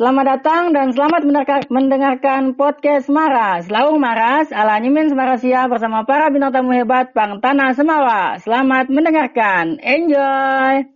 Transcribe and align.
Selamat 0.00 0.40
datang 0.40 0.72
dan 0.72 0.96
selamat 0.96 1.28
mendengarkan 1.68 2.56
podcast 2.56 3.12
Maras. 3.12 3.68
Laung 3.68 4.00
Maras, 4.00 4.48
ala 4.48 4.80
nyemin 4.80 5.12
semarasia 5.12 5.68
bersama 5.68 6.08
para 6.08 6.32
bintang 6.32 6.56
tamu 6.56 6.72
hebat 6.72 7.12
Pang 7.12 7.36
Tanah 7.44 7.76
Semawa. 7.76 8.40
Selamat 8.40 8.88
mendengarkan. 8.88 9.76
Enjoy. 9.76 10.88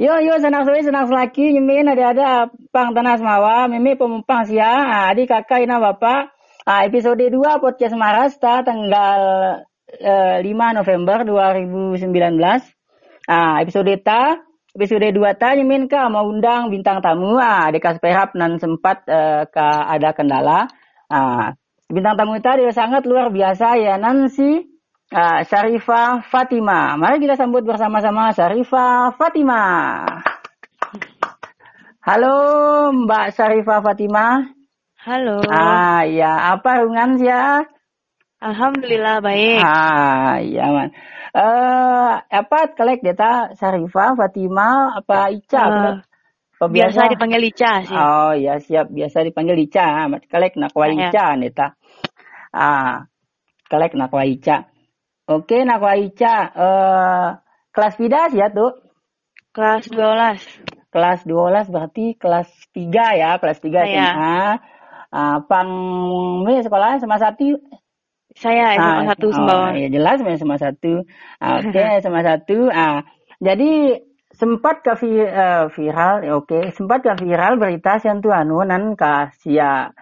Yo 0.00 0.24
yo 0.24 0.40
senang 0.40 0.64
suwi 0.64 0.88
senang 0.88 1.04
selaki 1.04 1.52
nyemin 1.52 1.84
ada 1.84 2.16
ada 2.16 2.28
Pang 2.72 2.96
Tanah 2.96 3.20
Semawa. 3.20 3.68
Mimi 3.68 3.92
pemumpang 3.92 4.48
sia. 4.48 4.72
Ah, 4.72 5.12
adik 5.12 5.28
kakak 5.28 5.60
ina 5.60 5.76
bapak. 5.76 6.32
Ah, 6.64 6.88
episode 6.88 7.28
2 7.28 7.60
podcast 7.60 7.92
Maras 7.92 8.40
ta 8.40 8.64
tanggal 8.64 9.20
uh, 10.00 10.40
eh, 10.40 10.48
5 10.48 10.80
November 10.80 11.28
2019. 11.28 12.08
Ah, 13.28 13.60
episode 13.60 13.92
ta 14.00 14.40
episode 14.74 15.06
2 15.14 15.38
tanya 15.38 15.62
min 15.62 15.86
ka 15.86 16.10
mau 16.10 16.26
undang 16.26 16.66
bintang 16.66 16.98
tamu. 16.98 17.38
Ah 17.38 17.70
dekas 17.70 18.02
perap 18.02 18.34
nan 18.34 18.58
sempat 18.58 19.06
uh, 19.06 19.46
ka 19.46 19.86
ada 19.86 20.10
kendala. 20.10 20.66
Ah 21.06 21.54
bintang 21.86 22.18
tamu 22.18 22.34
tadi 22.42 22.66
sangat 22.74 23.06
luar 23.06 23.30
biasa 23.30 23.78
ya 23.78 23.94
Nancy 24.02 24.66
uh, 25.14 25.40
Syarifah 25.46 26.26
Fatima. 26.26 26.98
Mari 26.98 27.22
kita 27.22 27.38
sambut 27.38 27.62
bersama-sama 27.62 28.34
Syarifah 28.34 29.14
Fatima. 29.14 29.62
Halo 32.02 32.36
Mbak 32.90 33.26
Syarifah 33.30 33.78
Fatima. 33.78 34.42
Halo. 35.06 35.38
Ah 35.54 36.02
ya 36.02 36.58
apa 36.58 36.82
rungan 36.82 37.22
ya 37.22 37.62
Alhamdulillah 38.42 39.22
baik. 39.22 39.62
Ah 39.62 40.42
iya 40.42 40.66
man 40.74 40.90
Eh 41.34 42.14
apa 42.22 42.58
kelek 42.78 43.02
deta 43.02 43.50
Sarifah, 43.58 44.14
Fatima, 44.14 44.94
apa 44.94 45.34
Ica? 45.34 45.62
Uh, 45.66 45.94
apa 46.54 46.64
biasa 46.70 47.10
dipanggil 47.10 47.42
Ica 47.50 47.82
sih. 47.82 47.98
Oh 47.98 48.30
ya 48.38 48.62
siap 48.62 48.86
biasa 48.94 49.26
dipanggil 49.26 49.58
Ica. 49.66 50.06
Kelek 50.30 50.54
nak 50.54 50.70
wa 50.78 50.86
iya. 50.86 51.10
Ica 51.10 51.34
neta. 51.34 51.74
Ah 52.54 53.10
kelek 53.66 53.98
nak 53.98 54.14
wa 54.14 54.22
Ica. 54.22 54.70
Oke 55.26 55.66
nak 55.66 55.82
wa 55.82 55.98
Ica. 55.98 56.36
Eh 56.54 57.28
kelas 57.74 57.94
pidas 57.98 58.30
ya 58.30 58.54
tuh? 58.54 58.78
Kelas 59.50 59.90
12. 59.90 60.90
Kelas 60.90 61.26
12 61.26 61.74
berarti 61.74 62.14
kelas 62.18 62.50
3 62.74 63.18
ya, 63.18 63.30
kelas 63.42 63.58
3 63.62 63.86
SMA. 63.86 64.38
Ah, 65.14 65.38
pang 65.46 65.70
sekolah 66.42 66.98
sama 66.98 67.22
satu 67.22 67.54
saya 68.34 68.74
SMA 68.74 68.82
ah, 68.82 69.02
satu 69.14 69.26
Sumbawa. 69.30 69.66
Oh, 69.70 69.78
ya 69.78 69.88
jelas 69.88 70.18
SMA 70.18 70.56
satu. 70.58 71.06
Ah, 71.38 71.58
oke 71.62 71.70
okay, 71.70 72.02
SMA 72.02 72.22
satu. 72.26 72.58
Ah, 72.70 73.06
jadi 73.38 74.02
sempat 74.34 74.82
ke 74.82 74.92
vi, 74.98 75.22
uh, 75.22 75.70
viral, 75.70 76.26
ya, 76.26 76.32
oke, 76.34 76.50
okay. 76.50 76.62
sempat 76.74 77.06
ke 77.06 77.14
viral 77.22 77.54
berita 77.54 78.02
siantu 78.02 78.34
anu 78.34 78.66
nan 78.66 78.98
kasia 78.98 79.94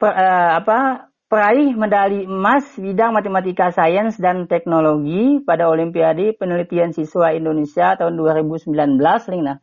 per, 0.00 0.12
uh, 0.16 0.50
apa 0.64 1.12
peraih 1.28 1.76
medali 1.76 2.24
emas 2.24 2.64
bidang 2.80 3.12
matematika 3.12 3.68
sains 3.74 4.16
dan 4.16 4.48
teknologi 4.48 5.42
pada 5.44 5.68
Olimpiade 5.68 6.38
Penelitian 6.38 6.94
Siswa 6.96 7.34
Indonesia 7.36 7.98
tahun 7.98 8.16
2019, 8.16 8.72
Lina. 9.34 9.60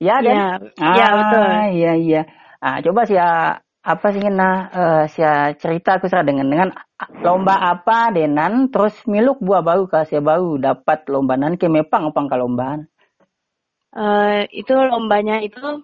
Ya, 0.00 0.24
dan? 0.24 0.32
Ya, 0.32 0.48
ah, 0.80 0.96
ya 0.96 1.06
betul. 1.12 1.44
Iya, 1.76 1.92
iya. 2.00 2.22
Ah, 2.62 2.80
coba 2.80 3.04
sih 3.04 3.20
ya 3.20 3.60
apa 3.80 4.12
sih 4.12 4.20
nah 4.28 4.68
uh, 4.68 5.04
sia 5.08 5.56
cerita 5.56 5.96
aku 5.96 6.12
serah 6.12 6.20
dengan 6.20 6.52
dengan 6.52 6.70
lomba 7.24 7.56
apa 7.56 8.12
denan? 8.12 8.68
Terus 8.68 8.92
miluk 9.08 9.40
buah 9.40 9.64
bau 9.64 9.88
kasih 9.88 10.20
bau. 10.20 10.60
Dapat 10.60 11.08
lomba 11.08 11.40
nan 11.40 11.56
ke 11.56 11.64
mepang 11.72 12.12
apa 12.12 12.36
lombaan. 12.36 12.92
Uh, 13.90 14.44
itu 14.52 14.70
lombanya 14.76 15.40
itu 15.40 15.82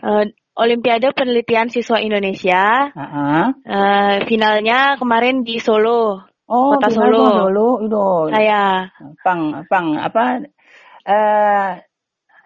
uh, 0.00 0.24
Olimpiade 0.56 1.12
Penelitian 1.12 1.68
Siswa 1.68 1.98
Indonesia. 1.98 2.94
Uh 2.94 3.02
-huh. 3.02 3.44
uh, 3.66 4.14
finalnya 4.30 4.94
kemarin 4.96 5.42
di 5.42 5.58
Solo. 5.58 6.22
Oh 6.46 6.78
kota 6.78 6.94
Solo. 6.94 7.50
Solo. 7.50 7.68
Itu 7.82 8.06
saya. 8.30 8.86
Pang 9.26 9.66
pang 9.66 9.98
apa? 9.98 10.46
Uh, 11.02 11.82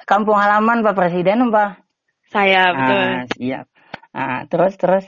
kampung 0.09 0.41
halaman 0.41 0.81
Pak 0.81 0.97
Presiden 0.97 1.53
Pak? 1.53 1.85
Saya 2.33 2.73
betul. 2.73 2.97
Ah, 2.97 3.23
siap 3.37 3.70
Nah, 4.11 4.47
terus 4.51 4.75
terus. 4.75 5.07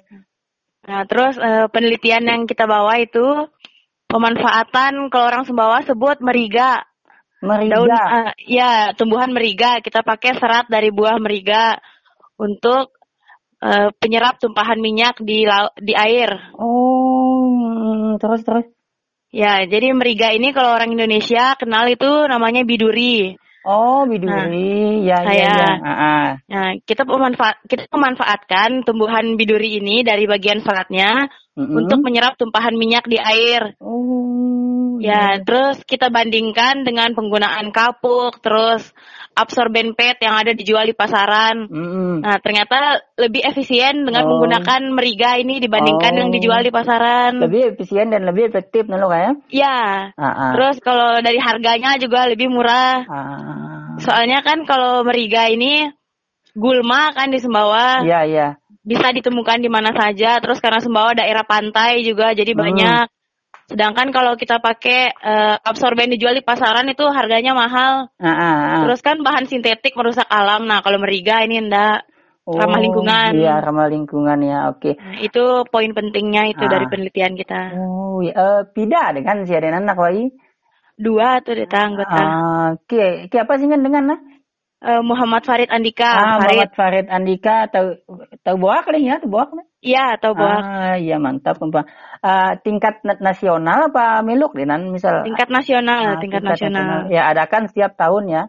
Nah, 0.82 1.06
terus 1.06 1.38
uh, 1.38 1.70
penelitian 1.70 2.26
yang 2.26 2.42
kita 2.46 2.66
bawa 2.66 2.98
itu 2.98 3.46
pemanfaatan 4.10 5.10
kalau 5.10 5.26
orang 5.30 5.44
Sumbawa 5.46 5.82
sebut 5.86 6.18
meriga. 6.22 6.82
Meriga. 7.42 7.74
Daun 7.78 7.90
uh, 7.90 8.32
ya, 8.46 8.94
tumbuhan 8.94 9.34
meriga. 9.34 9.82
Kita 9.82 10.02
pakai 10.06 10.38
serat 10.38 10.70
dari 10.70 10.94
buah 10.94 11.18
meriga 11.18 11.78
untuk 12.38 12.94
uh, 13.62 13.90
penyerap 13.98 14.38
tumpahan 14.38 14.78
minyak 14.78 15.18
di 15.22 15.46
di 15.82 15.94
air. 15.94 16.54
Oh, 16.58 18.14
terus 18.18 18.42
terus. 18.46 18.66
Ya, 19.32 19.64
jadi 19.64 19.96
meriga 19.96 20.28
ini 20.28 20.52
kalau 20.52 20.76
orang 20.76 20.92
Indonesia 20.92 21.56
kenal 21.56 21.88
itu 21.88 22.28
namanya 22.28 22.68
biduri. 22.68 23.40
Oh, 23.62 24.02
biduri. 24.10 25.06
Nah, 25.06 25.06
ya, 25.06 25.18
saya, 25.22 25.38
ya, 25.38 25.66
ya. 25.78 26.18
Nah, 26.50 26.68
kita 26.82 27.06
pemanfaat 27.06 27.62
kita 27.70 27.86
memanfaatkan 27.94 28.82
tumbuhan 28.82 29.38
biduri 29.38 29.78
ini 29.78 30.02
dari 30.02 30.26
bagian 30.26 30.64
seratnya 30.66 31.30
mm 31.54 31.62
-hmm. 31.62 31.78
untuk 31.78 31.98
menyerap 32.02 32.34
tumpahan 32.34 32.74
minyak 32.74 33.06
di 33.06 33.22
air. 33.22 33.78
Oh. 33.78 34.71
Ya, 35.02 35.36
ya, 35.36 35.42
terus 35.42 35.82
kita 35.82 36.14
bandingkan 36.14 36.86
dengan 36.86 37.10
penggunaan 37.18 37.74
kapuk, 37.74 38.38
terus 38.38 38.94
absorben 39.32 39.96
PET 39.96 40.20
yang 40.20 40.36
ada 40.36 40.52
dijual 40.52 40.84
di 40.84 40.94
pasaran. 40.94 41.66
Mm. 41.68 42.22
Nah, 42.22 42.36
ternyata 42.38 43.00
lebih 43.16 43.42
efisien 43.42 44.04
dengan 44.04 44.28
oh. 44.28 44.36
menggunakan 44.36 44.92
meriga 44.92 45.40
ini 45.40 45.58
dibandingkan 45.58 46.12
oh. 46.14 46.18
yang 46.24 46.30
dijual 46.30 46.60
di 46.62 46.72
pasaran. 46.72 47.40
Lebih 47.40 47.76
efisien 47.76 48.12
dan 48.12 48.28
lebih 48.28 48.52
efektif, 48.52 48.86
nalo 48.86 49.08
kayak? 49.10 49.40
Ya. 49.48 50.12
Uh 50.14 50.24
-uh. 50.24 50.50
Terus 50.56 50.76
kalau 50.84 51.18
dari 51.24 51.40
harganya 51.40 51.96
juga 51.96 52.28
lebih 52.28 52.52
murah. 52.52 53.04
Uh. 53.08 53.96
Soalnya 54.00 54.40
kan 54.44 54.64
kalau 54.68 55.04
meriga 55.04 55.48
ini 55.48 55.88
gulma 56.52 57.12
kan 57.16 57.32
di 57.32 57.40
Sembawa. 57.40 58.04
Iya, 58.04 58.20
iya. 58.28 58.48
Bisa 58.82 59.14
ditemukan 59.14 59.62
di 59.62 59.70
mana 59.72 59.94
saja. 59.96 60.40
Terus 60.44 60.60
karena 60.60 60.80
Sembawa 60.84 61.16
daerah 61.16 61.44
pantai 61.48 62.04
juga 62.04 62.36
jadi 62.36 62.52
hmm. 62.52 62.60
banyak. 62.60 63.06
Sedangkan 63.72 64.12
kalau 64.12 64.36
kita 64.36 64.60
pakai 64.60 65.16
uh, 65.16 65.56
absorben 65.64 66.12
dijual 66.12 66.36
di 66.36 66.44
pasaran 66.44 66.84
itu 66.92 67.08
harganya 67.08 67.56
mahal. 67.56 68.12
Uh, 68.20 68.28
uh, 68.28 68.36
uh. 68.36 68.80
Terus 68.84 69.00
kan 69.00 69.16
bahan 69.24 69.48
sintetik 69.48 69.96
merusak 69.96 70.28
alam. 70.28 70.68
Nah, 70.68 70.84
kalau 70.84 71.00
meriga 71.00 71.40
ini 71.40 71.56
enggak 71.56 72.04
oh, 72.44 72.60
ramah 72.60 72.80
lingkungan. 72.84 73.32
Iya, 73.32 73.64
ramah 73.64 73.88
lingkungan 73.88 74.38
ya. 74.44 74.58
Oke. 74.68 74.92
Okay. 74.92 74.94
Nah, 75.00 75.16
itu 75.24 75.44
poin 75.72 75.90
pentingnya 75.96 76.52
itu 76.52 76.64
uh. 76.68 76.68
dari 76.68 76.84
penelitian 76.84 77.32
kita. 77.32 77.60
Oh, 77.80 78.20
ya. 78.20 78.36
Uh, 78.36 78.60
pida 78.68 79.16
dengan 79.16 79.48
si 79.48 79.56
ada 79.56 79.72
anak 79.72 79.96
wai? 79.96 80.28
Dua 81.00 81.40
tuh 81.40 81.56
di 81.56 81.64
anggota. 81.64 82.20
Uh, 82.20 82.68
Oke, 82.76 83.26
okay. 83.32 83.40
apa 83.40 83.56
sih 83.56 83.66
dengan 83.66 84.04
nah? 84.04 84.20
Uh, 84.82 85.00
Muhammad 85.00 85.48
Farid 85.48 85.72
Andika. 85.72 86.04
Ah, 86.04 86.36
Farid. 86.42 86.60
Muhammad 86.60 86.72
Farid 86.76 87.06
Andika 87.08 87.56
tahu 87.72 87.96
tahu 88.44 88.56
kali 88.60 89.08
ya, 89.08 89.16
tahu 89.16 89.32
bawa 89.32 89.48
kali. 89.48 89.71
Iya, 89.82 90.14
tahu 90.22 90.38
bawa. 90.38 90.56
Ah, 90.62 90.94
iya 90.94 91.18
mantap, 91.18 91.58
uh, 91.58 92.52
tingkat 92.62 93.02
nasional 93.02 93.90
apa 93.90 94.22
miluk 94.22 94.54
Dinan? 94.54 94.94
Misal 94.94 95.26
tingkat 95.26 95.50
nasional 95.50 96.00
nah, 96.06 96.22
tingkat, 96.22 96.38
tingkat 96.38 96.42
nasional. 96.54 96.86
nasional. 96.86 97.10
Ya 97.10 97.22
ada 97.26 97.50
kan 97.50 97.66
setiap 97.66 97.98
tahun 97.98 98.24
ya? 98.30 98.42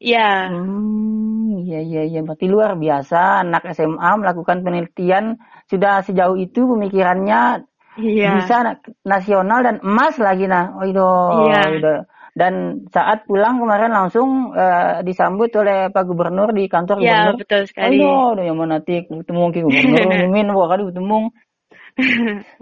Iya. 0.00 0.48
Hmm, 0.48 1.60
iya 1.60 1.84
iya 1.84 2.02
iya. 2.08 2.20
Berarti 2.24 2.48
luar 2.48 2.80
biasa. 2.80 3.44
Anak 3.44 3.68
SMA 3.76 4.10
melakukan 4.16 4.64
penelitian 4.64 5.36
sudah 5.68 6.00
sejauh 6.08 6.40
itu 6.40 6.64
pemikirannya 6.64 7.68
iya. 8.00 8.40
bisa 8.40 8.80
nasional 9.04 9.60
dan 9.60 9.84
emas 9.84 10.16
lagi 10.16 10.48
nah. 10.48 10.72
Oh 10.72 10.88
itu 10.88 11.04
iya. 11.52 11.60
oh, 11.68 12.00
dan 12.38 12.86
saat 12.94 13.26
pulang 13.26 13.58
kemarin 13.58 13.90
langsung 13.90 14.54
uh, 14.54 15.02
disambut 15.02 15.50
oleh 15.58 15.90
Pak 15.90 16.06
Gubernur 16.06 16.54
di 16.54 16.70
kantor 16.70 17.02
ya, 17.02 17.34
Gubernur. 17.34 17.36
betul 17.42 17.62
sekali. 17.66 17.98
Oh, 17.98 18.38
yang 18.38 18.54
mana 18.54 18.78
nanti 18.78 19.02
ketemu 19.02 19.42
ke 19.50 19.60
Gubernur, 19.66 20.06
min 20.30 20.46
kali 20.54 20.82
ketemu 20.94 21.18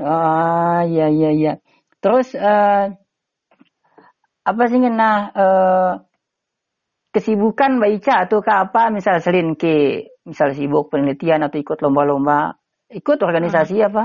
ah 0.01 0.81
iya 0.89 1.13
iya 1.13 1.31
iya. 1.37 1.53
Terus 2.01 2.33
uh, 2.33 2.97
apa 4.47 4.63
sih 4.73 4.81
nah 4.81 5.29
uh, 5.37 5.93
kesibukan 7.13 7.77
Mbak 7.77 7.91
Ica 8.01 8.15
atau 8.25 8.41
ke 8.41 8.53
apa 8.53 8.89
misal 8.89 9.21
selin 9.21 9.61
ke 9.61 10.09
misal 10.25 10.57
sibuk 10.57 10.89
penelitian 10.89 11.45
atau 11.45 11.61
ikut 11.61 11.85
lomba-lomba 11.85 12.57
ikut 12.89 13.19
organisasi 13.21 13.77
hmm. 13.83 13.89
apa? 13.93 14.05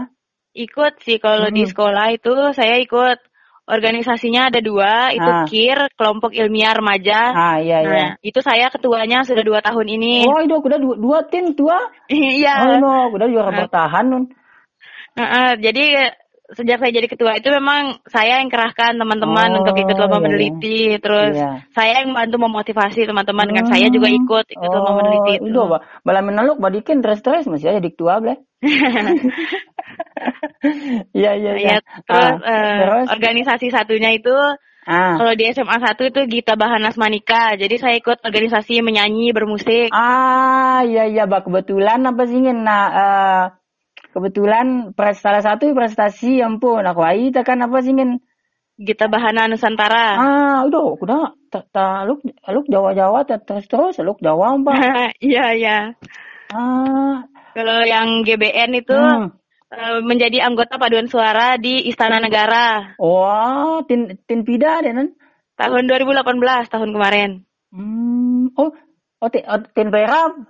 Ikut 0.52 1.00
sih 1.00 1.24
kalau 1.24 1.48
hmm. 1.48 1.56
di 1.56 1.64
sekolah 1.64 2.06
itu 2.12 2.34
saya 2.52 2.76
ikut 2.84 3.31
organisasinya 3.70 4.50
ada 4.50 4.60
dua 4.60 5.14
itu 5.14 5.30
ah. 5.30 5.46
KIR 5.46 5.94
kelompok 5.94 6.34
ilmiah 6.34 6.74
remaja. 6.74 7.20
Ah 7.32 7.58
iya 7.62 7.78
iya. 7.86 7.92
Nah, 7.92 8.10
itu 8.26 8.40
saya 8.42 8.68
ketuanya 8.74 9.22
sudah 9.24 9.44
dua 9.46 9.60
tahun 9.62 9.88
ini. 9.88 10.26
Oh 10.26 10.42
itu 10.42 10.56
udah 10.58 10.80
dua, 10.82 10.96
dua 10.98 11.20
tim 11.30 11.54
tua? 11.54 11.78
Iya. 12.12 12.56
oh 12.68 12.76
no, 12.82 12.96
udah 13.14 13.28
juara 13.30 13.50
yeah. 13.52 13.60
bertahan 13.66 14.06
nun. 14.08 14.24
Uh, 15.12 15.60
jadi 15.60 16.16
sejak 16.56 16.78
saya 16.84 16.92
jadi 16.92 17.08
ketua 17.08 17.40
itu 17.40 17.48
memang 17.52 18.04
saya 18.08 18.44
yang 18.44 18.52
kerahkan 18.52 19.00
teman-teman 19.00 19.50
oh, 19.56 19.58
untuk 19.64 19.76
ikut 19.80 19.96
lomba 19.96 20.20
iya, 20.20 20.26
meneliti, 20.28 20.82
iya. 20.96 21.00
terus 21.00 21.34
iya. 21.36 21.52
saya 21.72 22.04
yang 22.04 22.12
bantu 22.12 22.38
memotivasi 22.44 23.08
teman-teman 23.08 23.48
dengan 23.48 23.66
saya 23.72 23.88
juga 23.88 24.08
hmm. 24.12 24.20
ikut 24.24 24.46
ikut 24.56 24.70
oh, 24.70 24.76
lomba 24.76 24.92
meneliti 25.00 25.32
itu. 25.40 25.48
Itu, 25.52 25.62
bala 26.04 26.22
menaluk 26.22 26.58
badikin 26.60 27.00
terus-terus 27.00 27.48
masih 27.48 27.72
aja 27.76 27.82
diktua 27.82 28.20
boleh. 28.20 28.40
Iya 31.18 31.34
iya 31.34 31.54
iya. 31.58 31.76
Terus, 32.06 32.38
ah, 32.38 32.38
uh, 32.38 32.78
terus 32.86 33.08
organisasi 33.18 33.74
satunya 33.74 34.14
itu 34.14 34.34
Ah. 34.82 35.14
Kalau 35.14 35.38
di 35.38 35.46
SMA 35.54 35.78
1 35.78 36.10
itu 36.10 36.22
Gita 36.26 36.58
Bahanas 36.58 36.98
Manika. 36.98 37.54
Jadi 37.54 37.78
saya 37.78 38.02
ikut 38.02 38.26
organisasi 38.26 38.82
menyanyi, 38.82 39.30
bermusik. 39.30 39.94
Ah, 39.94 40.82
iya 40.82 41.06
iya, 41.06 41.30
Mbak. 41.30 41.46
Kebetulan 41.46 42.02
apa 42.02 42.26
sih 42.26 42.42
ingin 42.42 42.66
nah 42.66 42.86
uh, 42.90 43.44
kebetulan 44.12 44.96
salah 45.16 45.44
satu 45.44 45.72
prestasi 45.72 46.44
yang 46.44 46.60
pun 46.60 46.84
aku 46.84 47.02
itu 47.16 47.42
kan 47.42 47.64
apa 47.64 47.80
sih 47.82 47.96
ingin 47.96 48.20
Gita 48.82 49.06
Bahana 49.12 49.46
Nusantara. 49.46 50.18
Ah, 50.18 50.58
udah, 50.66 50.98
udah. 50.98 51.26
Tak 51.52 51.70
ta, 51.70 52.08
lu 52.08 52.18
lu 52.26 52.62
Jawa-Jawa 52.66 53.28
terus 53.28 53.68
terus 53.70 54.00
lu 54.02 54.18
Jawa, 54.18 54.58
Mbak. 54.58 54.74
Iya, 55.22 55.46
iya. 55.54 55.78
Ah. 56.50 57.28
Kalau 57.52 57.84
yang 57.84 58.24
GBN 58.24 58.72
itu 58.80 58.96
hmm 58.96 59.42
Eh, 59.72 60.04
menjadi 60.04 60.44
anggota 60.44 60.76
paduan 60.76 61.08
suara 61.08 61.56
di 61.56 61.88
Istana 61.88 62.20
Negara. 62.20 62.92
Wah, 63.00 63.80
wow, 63.80 63.88
tin 63.88 64.20
tin 64.28 64.44
pida 64.44 64.84
deh 64.84 64.92
nan? 64.92 65.16
Tahun 65.56 65.88
2018 65.88 66.68
tahun 66.68 66.92
kemarin. 66.92 67.48
Hmm, 67.72 68.52
oh, 68.60 68.76
oh, 69.24 69.30
tin, 69.32 69.48
oh 69.48 69.64
tin 69.72 69.88
perap? 69.88 70.44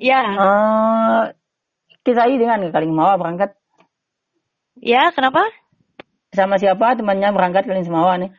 Ya. 0.00 0.24
Uh, 0.24 1.22
kita 2.02 2.26
ini 2.26 2.42
dengan 2.42 2.66
kali 2.70 2.90
mau 2.90 3.14
berangkat. 3.14 3.54
Ya, 4.82 5.14
kenapa? 5.14 5.46
Sama 6.34 6.58
siapa 6.58 6.98
temannya 6.98 7.30
berangkat 7.30 7.68
kali 7.68 7.86
Semawa 7.86 8.18
nih? 8.18 8.30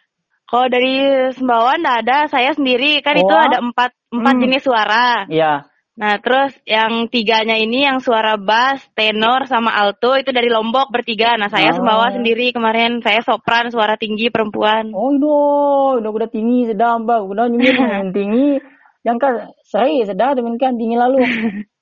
Kalau 0.43 0.67
dari 0.67 0.95
Sembawa 1.33 1.79
enggak 1.79 1.97
ada, 2.03 2.17
saya 2.27 2.51
sendiri 2.53 2.99
kan 2.99 3.15
oh. 3.17 3.23
itu 3.23 3.35
ada 3.35 3.57
empat 3.63 3.95
empat 4.11 4.33
hmm. 4.35 4.43
jenis 4.43 4.63
suara. 4.67 5.07
Iya. 5.31 5.53
Nah, 5.93 6.17
terus 6.17 6.57
yang 6.65 7.05
tiganya 7.05 7.53
ini 7.53 7.85
yang 7.85 8.01
suara 8.01 8.33
bass, 8.33 8.81
tenor, 8.97 9.45
sama 9.45 9.77
alto 9.77 10.17
itu 10.17 10.33
dari 10.33 10.49
Lombok 10.49 10.89
bertiga. 10.89 11.37
Nah, 11.37 11.53
saya 11.53 11.69
oh. 11.71 11.77
sembawa 11.77 12.09
sendiri 12.09 12.49
kemarin. 12.49 12.99
Saya 13.05 13.21
sopran, 13.21 13.69
suara 13.69 13.93
tinggi 13.93 14.33
perempuan. 14.33 14.89
Oh, 14.89 15.13
no. 15.13 16.01
udah 16.01 16.09
udah 16.09 16.29
tinggi 16.33 16.73
sedang, 16.73 17.05
Mbak. 17.05 17.19
Udah 17.29 17.45
yang 17.49 18.09
tinggi. 18.17 18.57
Yang 19.05 19.17
kan 19.21 19.33
saya 19.69 20.01
sedang 20.05 20.57
kan 20.57 20.73
tinggi 20.81 20.97
lalu. 20.97 21.21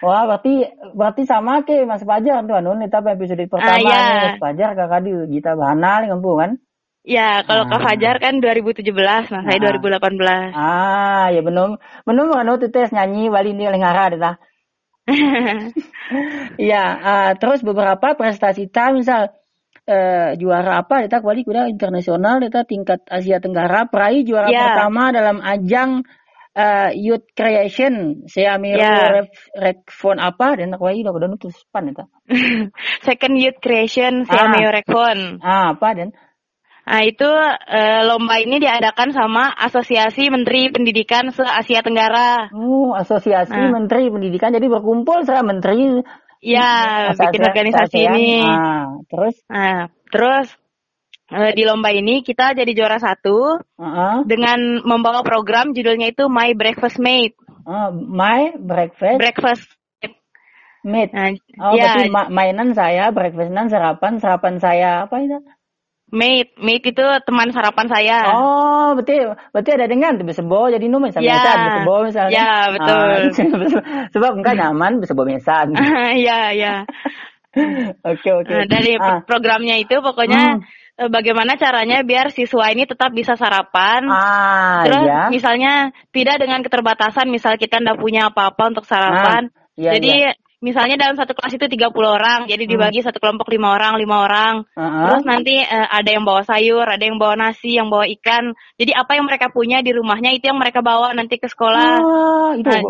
Wah, 0.00 0.24
berarti 0.24 0.64
berarti 0.96 1.22
sama 1.28 1.60
ke 1.60 1.84
Mas 1.84 2.00
Fajar 2.04 2.40
tuh 2.48 2.56
anu 2.56 2.72
nih 2.76 2.88
tapi 2.88 3.12
episode 3.12 3.44
pertama 3.48 3.76
ah, 3.76 3.78
iya. 3.80 4.02
Mas 4.32 4.40
Fajar 4.40 4.72
kakak 4.72 5.00
di 5.04 5.12
kita 5.36 5.56
bahanal 5.56 6.08
ngampu 6.08 6.32
kan? 6.40 6.50
Ya, 7.00 7.40
kalau 7.48 7.64
ah. 7.64 7.68
Kak 7.68 7.80
Fajar 7.80 8.16
kan 8.20 8.44
2017, 8.44 8.92
nah 9.32 9.42
saya 9.44 9.56
ah. 9.56 9.80
2018. 9.80 10.52
Ah, 10.52 11.26
ya 11.32 11.40
belum 11.40 11.80
belum 12.04 12.26
kan 12.28 12.48
tuh 12.60 12.68
tes 12.68 12.92
nyanyi 12.92 13.32
wali 13.32 13.56
ini 13.56 13.64
oleh 13.68 13.80
ngara 13.80 14.04
dah. 14.16 14.36
Iya, 16.58 16.84
uh, 16.98 17.30
terus 17.38 17.62
beberapa 17.62 18.18
prestasi 18.18 18.66
ta 18.66 18.90
misal 18.90 19.30
uh, 19.86 20.30
juara 20.34 20.82
apa 20.82 21.06
kita 21.06 21.22
kuali 21.22 21.46
kuda 21.46 21.70
internasional 21.70 22.42
kita 22.42 22.66
tingkat 22.66 23.06
Asia 23.06 23.38
Tenggara 23.38 23.86
peraih 23.86 24.26
juara 24.26 24.50
yeah. 24.50 24.74
pertama 24.74 25.14
dalam 25.14 25.38
ajang 25.38 26.02
uh, 26.60 26.88
Youth 26.92 27.32
Creation 27.32 28.24
saya 28.28 28.60
Miro 28.60 28.84
yeah. 28.84 29.24
ref, 29.56 29.80
phone 29.88 30.20
apa 30.20 30.60
dan 30.60 30.76
aku 30.76 30.92
udah 30.92 31.12
udah 31.16 31.28
nutus 31.32 31.56
pan 31.72 31.88
itu. 31.88 32.04
Second 33.06 33.34
Youth 33.40 33.58
Creation 33.64 34.28
saya 34.28 34.52
ah. 34.52 34.72
rek 34.72 34.86
phone. 34.86 35.40
Ah, 35.40 35.72
apa 35.72 35.88
dan? 35.96 36.10
Nah 36.90 37.06
itu 37.06 37.28
uh, 37.28 38.00
lomba 38.02 38.42
ini 38.42 38.58
diadakan 38.58 39.14
sama 39.14 39.54
Asosiasi 39.54 40.26
Menteri 40.28 40.68
Pendidikan 40.74 41.30
se 41.30 41.46
Asia 41.46 41.80
Tenggara. 41.80 42.50
Oh, 42.50 42.92
Asosiasi 42.92 43.56
nah. 43.56 43.72
Menteri 43.72 44.10
Pendidikan 44.10 44.52
jadi 44.52 44.66
berkumpul 44.66 45.24
sama 45.24 45.54
menteri. 45.54 46.02
Ya, 46.40 47.12
bikin 47.12 47.44
organisasi 47.44 47.98
ini. 48.00 48.40
Nah, 48.40 49.04
terus? 49.12 49.36
Nah, 49.44 49.92
terus 50.08 50.48
uh, 51.30 51.50
di 51.54 51.62
lomba 51.64 51.94
ini 51.94 52.20
kita 52.26 52.52
jadi 52.52 52.72
juara 52.74 52.98
satu 52.98 53.58
uh 53.58 53.82
-huh. 53.82 54.16
dengan 54.26 54.82
membawa 54.82 55.22
program 55.22 55.72
judulnya 55.72 56.10
itu 56.10 56.26
My 56.26 56.52
Breakfast 56.58 56.98
Mate. 56.98 57.38
Uh, 57.64 57.94
my 57.94 58.58
Breakfast. 58.58 59.18
Breakfast 59.22 59.66
Mate. 60.82 61.12
Nah, 61.12 61.30
oh, 61.60 61.76
ya. 61.76 61.92
berarti 61.92 62.08
ma 62.08 62.22
mainan 62.32 62.72
saya, 62.72 63.12
breakfastan, 63.12 63.68
sarapan, 63.68 64.16
sarapan 64.16 64.54
saya 64.56 64.90
apa 65.04 65.20
itu? 65.20 65.38
Mate, 66.10 66.58
mate 66.58 66.90
itu 66.90 67.04
teman 67.22 67.54
sarapan 67.54 67.86
saya. 67.86 68.34
Oh, 68.34 68.98
betul. 68.98 69.38
Berarti 69.54 69.70
ada 69.78 69.86
dengan 69.86 70.18
tuh 70.18 70.26
bisa 70.26 70.42
bawa 70.42 70.74
jadi 70.74 70.90
nomor 70.90 71.14
misalnya. 71.14 71.38
Ya, 71.38 71.54
bisa 71.54 71.80
bawa 71.86 72.00
misalnya. 72.02 72.34
Ya, 72.34 72.52
betul. 72.74 73.08
Sebab 74.18 74.32
enggak 74.42 74.58
nyaman 74.58 74.98
bisa 74.98 75.14
bawa 75.14 75.26
mesan. 75.30 75.70
Iya, 76.20 76.38
iya. 76.50 76.74
Oke, 78.06 78.30
oke. 78.30 78.46
Nah, 78.46 78.66
dari 78.70 78.94
ah. 78.94 79.26
programnya 79.26 79.74
itu 79.82 79.98
pokoknya 79.98 80.54
hmm 80.54 80.62
eh, 80.62 80.70
bagaimana 81.08 81.56
caranya 81.56 82.04
biar 82.04 82.28
siswa 82.28 82.68
ini 82.68 82.84
tetap 82.84 83.14
bisa 83.16 83.38
sarapan. 83.38 84.04
Ah, 84.10 84.84
Terus 84.84 85.04
ya. 85.08 85.22
misalnya 85.32 85.72
tidak 86.12 86.36
dengan 86.42 86.60
keterbatasan, 86.60 87.32
misal 87.32 87.56
kita 87.56 87.80
tidak 87.80 87.96
punya 87.96 88.28
apa-apa 88.28 88.76
untuk 88.76 88.84
sarapan. 88.84 89.48
Ah, 89.48 89.80
iya, 89.80 89.90
Jadi 89.96 90.10
iya 90.12 90.32
misalnya 90.60 91.00
dalam 91.00 91.16
satu 91.16 91.32
kelas 91.32 91.56
itu 91.56 91.66
30 91.66 91.88
orang, 92.04 92.40
jadi 92.44 92.68
hmm. 92.68 92.72
dibagi 92.76 93.00
satu 93.00 93.16
kelompok 93.16 93.48
lima 93.48 93.72
orang, 93.72 93.96
lima 93.96 94.16
orang. 94.28 94.54
Uh-huh. 94.76 95.04
Terus 95.08 95.24
nanti 95.24 95.56
uh, 95.64 95.88
ada 95.88 96.10
yang 96.12 96.24
bawa 96.28 96.44
sayur, 96.44 96.84
ada 96.84 97.00
yang 97.00 97.16
bawa 97.16 97.34
nasi, 97.34 97.80
yang 97.80 97.88
bawa 97.88 98.04
ikan. 98.20 98.52
Jadi 98.76 98.92
apa 98.92 99.16
yang 99.16 99.24
mereka 99.24 99.48
punya 99.48 99.80
di 99.80 99.90
rumahnya 99.96 100.36
itu 100.36 100.52
yang 100.52 100.60
mereka 100.60 100.84
bawa 100.84 101.16
nanti 101.16 101.40
ke 101.40 101.48
sekolah. 101.48 101.90
Oh, 102.04 102.52
itu. 102.54 102.68
Nah, 102.68 102.82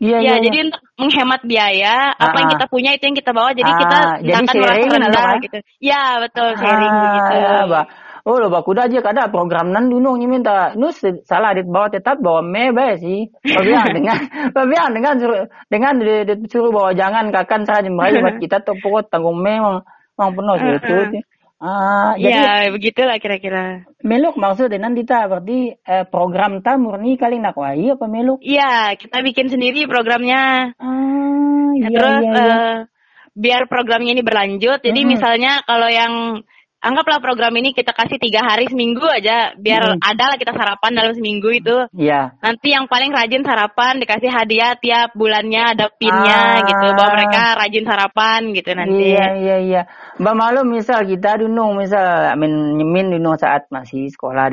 iya, 0.00 0.18
iya, 0.24 0.32
ya, 0.40 0.44
jadi 0.48 0.58
untuk 0.72 0.80
menghemat 0.96 1.40
biaya, 1.44 1.96
uh-huh. 2.16 2.24
apa 2.24 2.36
yang 2.40 2.50
kita 2.56 2.66
punya 2.72 2.90
itu 2.96 3.04
yang 3.04 3.16
kita 3.20 3.30
bawa. 3.36 3.50
Jadi 3.52 3.70
uh-huh. 3.70 3.82
kita 3.84 3.98
jadi 4.24 4.34
akan 4.40 4.54
merasa 4.56 4.86
rendah 4.88 5.32
gitu. 5.44 5.58
Ya, 5.84 6.04
betul 6.24 6.48
sharing 6.56 6.92
uh, 6.96 7.02
begitu. 7.04 7.34
Ya, 7.36 7.84
Oh 8.26 8.38
lo 8.40 8.50
baku 8.50 8.74
dah 8.74 8.90
aja 8.90 8.98
kada 9.04 9.30
program 9.30 9.70
nan 9.70 9.90
dunung 9.92 10.18
ni 10.18 10.26
minta 10.26 10.74
nus 10.74 10.98
salah 11.26 11.54
di 11.54 11.62
bawah 11.62 11.92
tetap 11.92 12.18
bawa 12.18 12.42
me 12.42 12.74
bae 12.74 12.98
sih. 12.98 13.30
Babiang 13.44 13.88
dengan 13.98 14.16
babiang 14.50 14.90
dengan 14.96 15.14
suruh 15.20 15.42
dengan 15.70 15.92
disuruh 16.24 16.72
bawa 16.74 16.90
jangan 16.96 17.30
kakan 17.30 17.62
saja 17.68 17.86
merayu 17.86 18.24
buat 18.24 18.36
kita 18.42 18.66
tuh 18.66 18.74
pokok 18.80 19.12
tanggung 19.12 19.38
me 19.38 19.54
mang 19.62 19.78
mang 20.18 20.30
penuh 20.34 20.56
itu. 20.58 21.22
Ah, 21.58 22.14
ya, 22.14 22.70
begitulah 22.70 23.18
kira-kira. 23.18 23.82
Meluk 24.06 24.38
maksudnya 24.38 24.78
nanti 24.78 25.02
ta 25.02 25.26
berarti 25.26 25.74
eh, 25.74 26.06
program 26.06 26.62
ta 26.62 26.78
murni 26.78 27.18
kali 27.18 27.42
nak 27.42 27.58
wai 27.58 27.90
apa 27.90 28.06
meluk? 28.06 28.38
Iya, 28.46 28.94
kita 28.94 29.26
bikin 29.26 29.50
sendiri 29.50 29.90
programnya. 29.90 30.70
Ah, 30.78 31.74
iya, 31.74 31.90
terus 31.90 32.14
iya, 32.22 32.30
iya. 32.30 32.46
Uh, 32.46 32.76
biar 33.34 33.66
programnya 33.66 34.14
ini 34.14 34.22
berlanjut. 34.22 34.86
Jadi 34.86 35.00
hmm. 35.02 35.10
misalnya 35.10 35.52
kalau 35.66 35.90
yang 35.90 36.46
anggaplah 36.78 37.18
program 37.18 37.50
ini 37.58 37.74
kita 37.74 37.90
kasih 37.90 38.22
tiga 38.22 38.46
hari 38.46 38.70
seminggu 38.70 39.02
aja 39.02 39.54
biar 39.58 39.98
hmm. 39.98 40.02
ada 40.02 40.24
lah 40.34 40.36
kita 40.38 40.54
sarapan 40.54 40.90
dalam 40.94 41.12
seminggu 41.14 41.50
itu. 41.50 41.76
Iya. 41.94 42.38
Nanti 42.38 42.70
yang 42.70 42.86
paling 42.86 43.10
rajin 43.10 43.42
sarapan 43.42 43.98
dikasih 43.98 44.30
hadiah 44.30 44.78
tiap 44.78 45.14
bulannya 45.18 45.74
ada 45.74 45.90
pinnya 45.90 46.62
ah. 46.62 46.66
gitu 46.66 46.86
bahwa 46.94 47.10
mereka 47.18 47.42
rajin 47.58 47.84
sarapan 47.84 48.40
gitu 48.54 48.70
nanti. 48.78 49.02
Iya 49.10 49.26
iya 49.38 49.56
iya. 49.58 49.82
Mbak 50.22 50.34
malu 50.34 50.60
misal 50.66 51.02
kita 51.06 51.42
dunung 51.42 51.78
misal 51.78 52.34
amin 52.34 52.78
nyemin 52.78 53.18
dunung 53.18 53.34
saat 53.38 53.66
masih 53.74 54.10
sekolah 54.10 54.50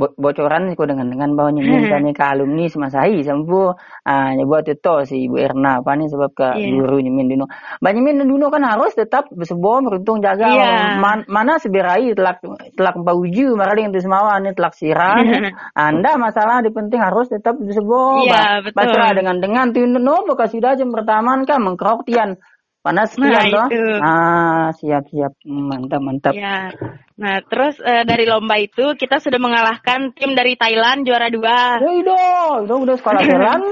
bocoran 0.00 0.72
kok 0.72 0.88
dengan 0.88 1.12
dengan 1.12 1.36
bawa 1.36 1.52
nyemin 1.52 1.92
tanya 1.92 2.10
ke 2.16 2.24
alumni 2.24 2.64
semasai 2.66 3.20
sampu 3.20 3.76
ah 4.08 4.32
buat 4.40 4.64
itu 4.64 4.94
si 5.04 5.28
Ibu 5.28 5.36
Erna 5.36 5.84
apa 5.84 5.92
nih 5.94 6.08
sebab 6.08 6.30
ke 6.32 6.48
yeah. 6.56 6.72
guru 6.72 7.04
nyemin 7.04 7.28
dunung. 7.28 7.50
Mbak 7.84 7.92
nyemin 7.92 8.24
dunung 8.24 8.48
kan 8.48 8.64
harus 8.64 8.96
tetap 8.96 9.28
sebuah 9.30 9.84
beruntung 9.84 10.24
jaga 10.24 10.48
yeah. 10.48 10.96
man, 10.96 11.28
mana 11.28 11.60
seberai 11.60 12.16
telak 12.16 12.40
telak 12.74 12.96
bauju 12.96 13.52
maring 13.54 13.92
itu 13.92 14.00
semawa 14.00 14.40
ini 14.40 14.56
telak 14.56 14.72
sirah 14.72 15.20
anda 15.88 16.16
masalah 16.16 16.64
di 16.64 16.72
penting 16.72 17.00
harus 17.00 17.28
tetap 17.28 17.60
disebut 17.60 18.24
iya, 18.24 18.64
betul. 18.64 18.76
baca 18.76 19.04
dengan 19.12 19.36
dengan 19.38 19.66
tuh 19.70 19.84
no 19.84 20.24
bekas 20.24 20.56
sudah 20.56 20.74
jam 20.74 20.88
pertama 20.90 21.36
kan 21.44 21.60
mengkerok 21.60 22.08
tian 22.08 22.40
panas 22.80 23.12
nah, 23.20 23.44
toh 23.44 23.68
ah 24.00 24.68
siap 24.72 25.04
siap 25.12 25.36
mantap 25.44 26.00
mantap 26.00 26.32
ya. 26.32 26.72
nah 27.20 27.44
terus 27.44 27.76
uh, 27.84 28.08
dari 28.08 28.24
lomba 28.24 28.56
itu 28.56 28.96
kita 28.96 29.20
sudah 29.20 29.36
mengalahkan 29.36 30.16
tim 30.16 30.32
dari 30.32 30.56
Thailand 30.56 31.04
juara 31.04 31.28
dua 31.28 31.76
ya 31.76 31.92
itu 31.92 32.16
itu 32.64 32.74
udah 32.74 32.96
sekolah 32.96 33.20
Thailand 33.20 33.64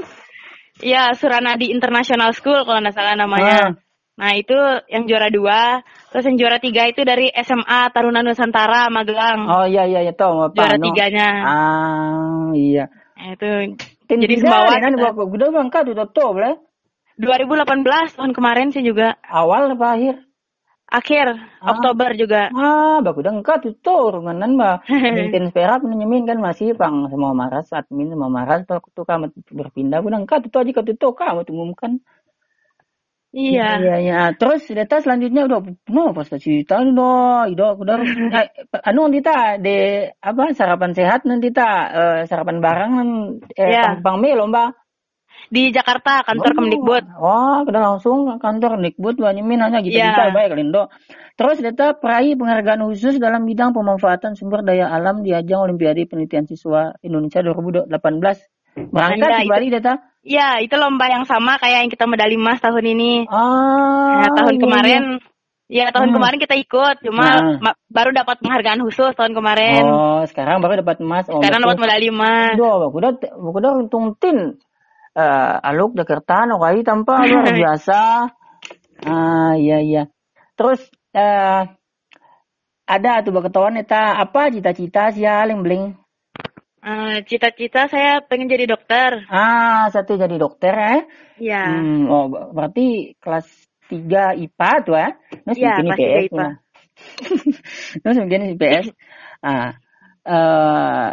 Iya, 0.79 1.11
Suranadi 1.19 1.75
International 1.75 2.31
School 2.31 2.62
kalau 2.62 2.79
nggak 2.79 2.95
salah 2.95 3.19
namanya. 3.19 3.59
Ah. 3.59 3.71
Nah 4.19 4.35
itu 4.35 4.55
yang 4.91 5.07
juara 5.07 5.31
dua, 5.31 5.83
terus 6.11 6.27
yang 6.27 6.38
juara 6.38 6.59
tiga 6.59 6.91
itu 6.91 7.07
dari 7.07 7.31
SMA 7.38 7.91
Taruna 7.95 8.23
Nusantara 8.23 8.91
Magelang. 8.91 9.47
Oh 9.47 9.67
iya 9.67 9.87
iya 9.87 10.03
itu 10.07 10.27
iya, 10.27 10.50
juara 10.55 10.77
tiganya. 10.79 11.29
Ah 11.47 12.50
iya. 12.55 12.91
Nah, 13.19 13.35
itu 13.35 13.50
Tim 14.11 14.19
jadi 14.23 14.35
sembawa 14.43 14.75
kan 14.79 14.93
gua 14.95 15.11
udah 15.15 15.49
bangka 15.55 15.79
udah 15.87 16.07
tuh 16.11 16.31
boleh. 16.35 16.55
2018 17.19 18.15
tahun 18.15 18.33
kemarin 18.33 18.71
sih 18.71 18.87
juga. 18.87 19.19
Awal 19.27 19.75
apa 19.75 19.87
akhir? 19.99 20.15
Akhir 20.89 21.27
ah. 21.37 21.77
Oktober 21.77 22.17
juga. 22.17 22.49
Ah, 22.55 23.05
bagus 23.05 23.21
udah 23.27 23.35
enggak 23.37 23.61
tutur 23.61 24.25
nganan 24.25 24.57
mah. 24.57 24.81
Mintin 25.17 25.53
perak 25.53 25.85
nyemin 25.85 26.25
kan 26.25 26.41
masih 26.41 26.73
pang 26.79 27.11
semua 27.13 27.37
maras 27.37 27.69
admin 27.75 28.09
semua 28.09 28.33
maras 28.33 28.65
tuh 28.65 28.81
tuh 28.97 29.05
kamu 29.05 29.35
berpindah 29.53 30.01
udah 30.01 30.21
enggak 30.25 30.49
tuh 30.49 30.65
aja 30.65 30.95
tuh 30.97 31.13
kamu 31.13 31.45
umumkan. 31.53 32.01
Iya. 33.29 33.69
Iya, 33.77 33.97
iya. 34.01 34.21
Terus 34.41 34.65
data 34.73 35.05
selanjutnya 35.05 35.45
udah 35.45 35.61
no 35.93 36.17
pas 36.17 36.33
cerita 36.41 36.81
udah, 36.81 37.53
udah 37.53 37.71
udah 37.85 37.97
eh, 38.33 38.49
anu 38.89 39.13
kita 39.13 39.61
de 39.61 40.09
apa 40.17 40.57
sarapan 40.57 40.97
sehat 40.97 41.29
nanti 41.29 41.53
ta 41.53 41.69
uh, 41.93 42.19
sarapan 42.25 42.65
barang 42.65 42.93
eh 43.53 43.69
yeah. 43.69 44.01
Bang 44.01 44.25
Me 44.25 44.33
lomba 44.33 44.73
di 45.49 45.71
Jakarta 45.71 46.26
kantor 46.26 46.50
oh, 46.52 46.57
Kemdikbud. 46.59 47.04
Wah, 47.16 47.61
kita 47.62 47.78
langsung 47.80 48.28
kantor 48.37 48.78
Kemdikbud 48.78 49.14
Banyamin 49.23 49.64
hanya 49.64 49.78
gitu 49.80 49.97
yeah. 49.97 50.12
kita 50.12 50.35
baik 50.35 50.59
Lindo. 50.59 50.90
Terus 51.38 51.62
data 51.62 51.95
peraih 51.95 52.35
penghargaan 52.35 52.83
khusus 52.90 53.23
dalam 53.23 53.47
bidang 53.47 53.71
pemanfaatan 53.71 54.35
sumber 54.35 54.66
daya 54.66 54.90
alam 54.90 55.23
di 55.23 55.30
ajang 55.30 55.71
Olimpiade 55.71 56.04
Penelitian 56.11 56.50
Siswa 56.50 56.99
Indonesia 57.00 57.40
2018. 57.40 57.88
Berangkat 58.78 59.28
nah, 59.30 59.40
kembali 59.42 59.66
data? 59.75 59.92
Iya, 60.23 60.62
itu 60.62 60.75
lomba 60.78 61.11
yang 61.11 61.25
sama 61.26 61.59
kayak 61.59 61.87
yang 61.87 61.90
kita 61.90 62.04
medali 62.07 62.38
emas 62.38 62.59
tahun 62.62 62.85
ini. 62.95 63.26
Ah. 63.30 64.23
Nah, 64.23 64.30
tahun 64.35 64.54
iya. 64.59 64.62
kemarin 64.62 65.02
Ya 65.68 65.92
tahun 65.92 66.09
hmm. 66.09 66.16
kemarin 66.16 66.38
kita 66.40 66.57
ikut, 66.64 66.97
cuma 67.04 67.61
nah. 67.61 67.76
baru 67.92 68.16
dapat 68.16 68.40
penghargaan 68.40 68.80
khusus 68.88 69.12
tahun 69.12 69.37
kemarin. 69.37 69.85
Oh, 69.85 70.25
sekarang 70.25 70.64
baru 70.64 70.80
dapat 70.80 71.04
emas. 71.04 71.28
Oh, 71.28 71.45
sekarang 71.45 71.61
dapat 71.61 71.76
medali 71.76 72.09
emas. 72.09 72.57
Duh, 72.57 72.88
udah 72.88 73.12
udah 73.37 73.73
untung 73.76 74.16
tin 74.16 74.57
uh, 75.19 75.59
aluk 75.59 75.99
dekertan 75.99 76.55
okai 76.55 76.87
tanpa 76.87 77.23
luar 77.27 77.51
biasa. 77.51 78.31
Ah 79.03 79.55
iya 79.59 79.83
iya. 79.83 80.03
Terus 80.55 80.87
uh, 81.15 81.63
ada 82.89 83.13
tuh 83.21 83.35
ketahuan 83.43 83.79
eta 83.79 84.17
apa 84.17 84.49
cita-cita 84.55 85.11
sih 85.13 85.27
yang 85.27 85.67
bling? 85.67 85.99
Uh, 86.79 87.21
cita-cita 87.27 87.91
saya 87.91 88.23
pengen 88.23 88.49
jadi 88.49 88.71
dokter. 88.71 89.27
Ah, 89.29 89.91
satu 89.91 90.15
jadi 90.15 90.39
dokter 90.39 90.73
eh? 90.73 91.01
Iya. 91.43 91.63
Hmm, 91.69 92.07
oh 92.07 92.25
berarti 92.55 93.19
kelas 93.19 93.45
3 93.91 94.39
IPA 94.41 94.71
tuh 94.87 94.95
ya? 94.97 95.11
Nus 95.45 95.57
ya, 95.59 95.75
bikin 95.83 95.93
IPS. 95.93 96.25
IPA. 96.33 96.47
Nus 98.05 98.17
bikin 98.25 98.43
IPS. 98.55 98.87
Ah, 99.43 99.71
uh, 100.25 101.09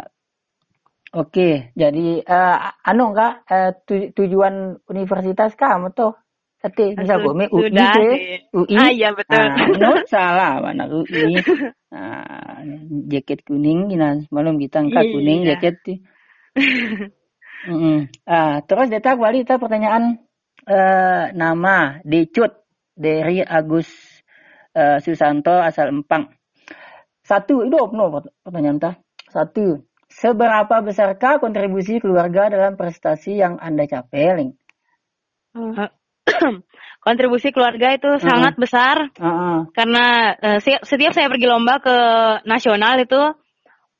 Oke, 1.16 1.72
jadi 1.72 2.20
uh, 2.28 2.56
anu 2.84 3.16
enggak 3.16 3.48
uh, 3.48 3.72
tu, 3.88 4.12
tujuan 4.12 4.76
universitas 4.92 5.56
kamu 5.56 5.96
tuh? 5.96 6.12
Tadi 6.60 6.92
bisa 6.92 7.16
gue 7.16 7.32
UI 7.48 7.72
deh. 7.72 8.44
UI. 8.52 8.76
Ah 8.76 8.90
iya 8.92 9.16
betul. 9.16 9.38
Ah, 9.38 9.64
no, 9.80 9.90
salah 10.04 10.60
mana 10.60 10.84
UI. 10.92 11.40
Nah, 11.88 12.60
jaket 13.12 13.48
kuning 13.48 13.88
gini 13.88 14.28
malam 14.28 14.60
kita 14.60 14.84
angkat 14.84 15.04
iya. 15.08 15.12
kuning 15.16 15.40
jaket 15.48 15.74
tuh. 15.80 15.98
mm 17.70 17.76
-hmm. 17.80 17.98
ah, 18.28 18.60
terus 18.68 18.92
data 18.92 19.16
kita 19.16 19.56
pertanyaan 19.56 20.20
uh, 20.68 21.24
nama 21.32 22.02
Decut 22.04 22.66
dari 22.92 23.40
Agus 23.40 23.88
uh, 24.76 25.00
Susanto 25.00 25.54
asal 25.64 25.96
Empang. 25.96 26.28
Satu, 27.24 27.64
itu 27.64 27.78
no 27.94 28.04
pertanyaan 28.44 28.78
ta. 28.78 28.90
Satu, 29.32 29.82
Seberapa 30.16 30.80
besarkah 30.80 31.36
kontribusi 31.36 32.00
keluarga 32.00 32.48
dalam 32.48 32.72
prestasi 32.80 33.36
yang 33.36 33.60
Anda 33.60 33.84
capai, 33.84 34.24
Ling? 34.40 34.52
kontribusi 37.06 37.52
keluarga 37.52 37.92
itu 37.94 38.08
uh 38.08 38.16
-huh. 38.16 38.24
sangat 38.24 38.54
besar 38.56 39.12
uh 39.14 39.22
-huh. 39.22 39.58
karena 39.76 40.34
uh, 40.34 40.58
setiap 40.60 41.12
saya 41.14 41.30
pergi 41.30 41.46
lomba 41.46 41.78
ke 41.78 41.96
nasional 42.48 42.98
itu 42.98 43.20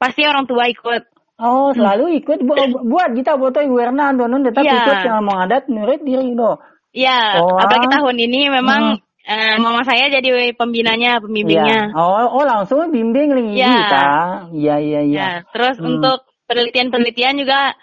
pasti 0.01 0.25
orang 0.25 0.49
tua 0.49 0.67
ikut. 0.73 1.03
Oh, 1.37 1.69
selalu 1.77 2.25
ikut 2.25 2.41
Bu, 2.43 2.53
buat 2.93 3.13
kita 3.13 3.37
foto 3.37 3.61
Ibu 3.61 3.77
Erna 3.77 4.11
Antonon 4.13 4.41
tetap 4.41 4.65
yeah. 4.65 4.83
ikut 4.83 4.97
yang 5.05 5.21
mau 5.21 5.37
adat 5.37 5.69
murid 5.69 6.01
diri 6.01 6.33
do. 6.33 6.57
Iya, 6.97 7.45
oh, 7.45 7.61
apalagi 7.61 7.93
tahun 7.93 8.17
ini 8.17 8.49
memang 8.49 9.05
Uh, 9.27 9.59
mama 9.59 9.83
saya 9.83 10.07
jadi 10.07 10.55
pembinanya, 10.55 11.19
pembimbingnya. 11.19 11.91
Ya. 11.91 11.99
Oh, 11.99 12.39
oh 12.39 12.45
langsung 12.47 12.95
bimbing 12.95 13.35
nih 13.35 13.59
ya. 13.59 13.75
kita. 13.75 14.07
Iya, 14.55 14.75
iya, 14.79 15.01
iya. 15.03 15.19
Ya, 15.19 15.31
terus 15.51 15.83
hmm. 15.83 15.99
untuk 15.99 16.31
penelitian-penelitian 16.47 17.35
juga 17.43 17.75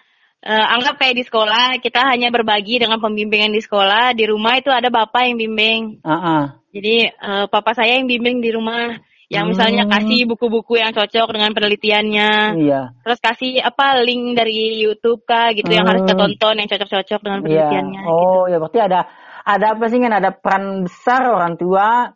uh, 0.47 0.65
anggap 0.79 1.03
kayak 1.03 1.19
di 1.19 1.23
sekolah, 1.27 1.83
kita 1.83 1.99
hanya 2.07 2.31
berbagi 2.31 2.79
dengan 2.79 3.03
pembimbingan 3.03 3.51
di 3.51 3.59
sekolah, 3.59 4.15
di 4.15 4.23
rumah 4.23 4.55
itu 4.55 4.71
ada 4.71 4.87
bapak 4.87 5.27
yang 5.27 5.35
bimbing. 5.35 5.99
Uh 5.99 6.15
-uh. 6.15 6.43
Jadi 6.71 7.11
uh, 7.11 7.45
papa 7.51 7.75
saya 7.75 7.99
yang 7.99 8.07
bimbing 8.07 8.39
di 8.39 8.47
rumah. 8.55 9.03
Yang 9.33 9.57
misalnya 9.57 9.83
hmm. 9.89 9.93
kasih 9.97 10.21
buku-buku 10.29 10.77
yang 10.77 10.93
cocok 10.93 11.27
dengan 11.33 11.57
penelitiannya. 11.57 12.31
Iya. 12.53 12.81
Terus 13.01 13.17
kasih 13.17 13.65
apa 13.65 13.97
link 14.05 14.37
dari 14.37 14.77
YouTube 14.77 15.25
kah 15.25 15.49
gitu 15.57 15.73
hmm. 15.73 15.77
yang 15.81 15.85
harus 15.89 16.05
kita 16.05 16.13
hmm. 16.13 16.21
tonton 16.21 16.55
yang 16.61 16.69
cocok-cocok 16.69 17.19
dengan 17.25 17.39
iya. 17.39 17.43
penelitiannya. 17.43 18.01
Iya. 18.05 18.11
Oh, 18.13 18.45
gitu. 18.45 18.51
ya 18.53 18.57
berarti 18.61 18.79
ada 18.85 18.99
ada 19.43 19.75
apa 19.75 19.85
sih 19.91 19.99
kan 19.99 20.13
ada 20.15 20.31
peran 20.31 20.87
besar 20.87 21.27
orang 21.27 21.59
tua 21.59 22.15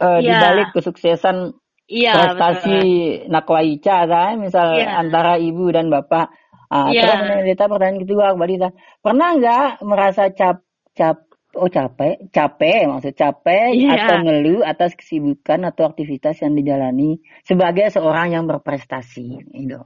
uh, 0.00 0.18
di 0.20 0.28
iya. 0.28 0.40
balik 0.40 0.68
kesuksesan 0.76 1.56
yeah, 1.90 2.14
prestasi 2.14 2.78
Nakwaica 3.26 4.06
kan 4.06 4.38
misal 4.38 4.78
yeah. 4.78 5.00
antara 5.00 5.40
ibu 5.40 5.68
dan 5.72 5.90
bapak. 5.90 6.30
Ah, 6.70 6.86
yeah. 6.94 7.26
terus 7.26 7.50
kita 7.50 7.66
pertanyaan 7.66 8.00
kedua 8.06 8.24
Balita, 8.38 8.70
pernah 9.02 9.34
nggak 9.34 9.82
merasa 9.82 10.30
cap 10.30 10.62
cap 10.94 11.26
oh 11.58 11.66
capek 11.66 12.30
capek 12.30 12.86
maksud 12.86 13.18
capek 13.18 13.74
yeah. 13.74 14.06
atau 14.06 14.22
ngeluh 14.22 14.62
atas 14.62 14.94
kesibukan 14.94 15.66
atau 15.66 15.90
aktivitas 15.90 16.38
yang 16.46 16.54
dijalani 16.54 17.18
sebagai 17.42 17.90
seorang 17.90 18.38
yang 18.38 18.46
berprestasi 18.46 19.50
itu. 19.50 19.82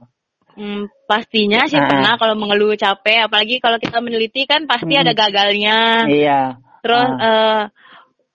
Hmm, 0.55 0.87
pastinya 1.03 1.67
sih 1.67 1.75
nah. 1.75 1.89
pernah 1.89 2.13
kalau 2.15 2.39
mengeluh 2.39 2.79
capek, 2.79 3.27
apalagi 3.27 3.59
kalau 3.59 3.75
kita 3.75 3.99
meneliti 3.99 4.47
kan 4.47 4.69
pasti 4.69 4.95
hmm. 4.95 5.03
ada 5.03 5.11
gagalnya. 5.11 5.77
Iya. 6.07 6.41
Terus 6.85 7.09
ah. 7.17 7.25
uh, 7.25 7.61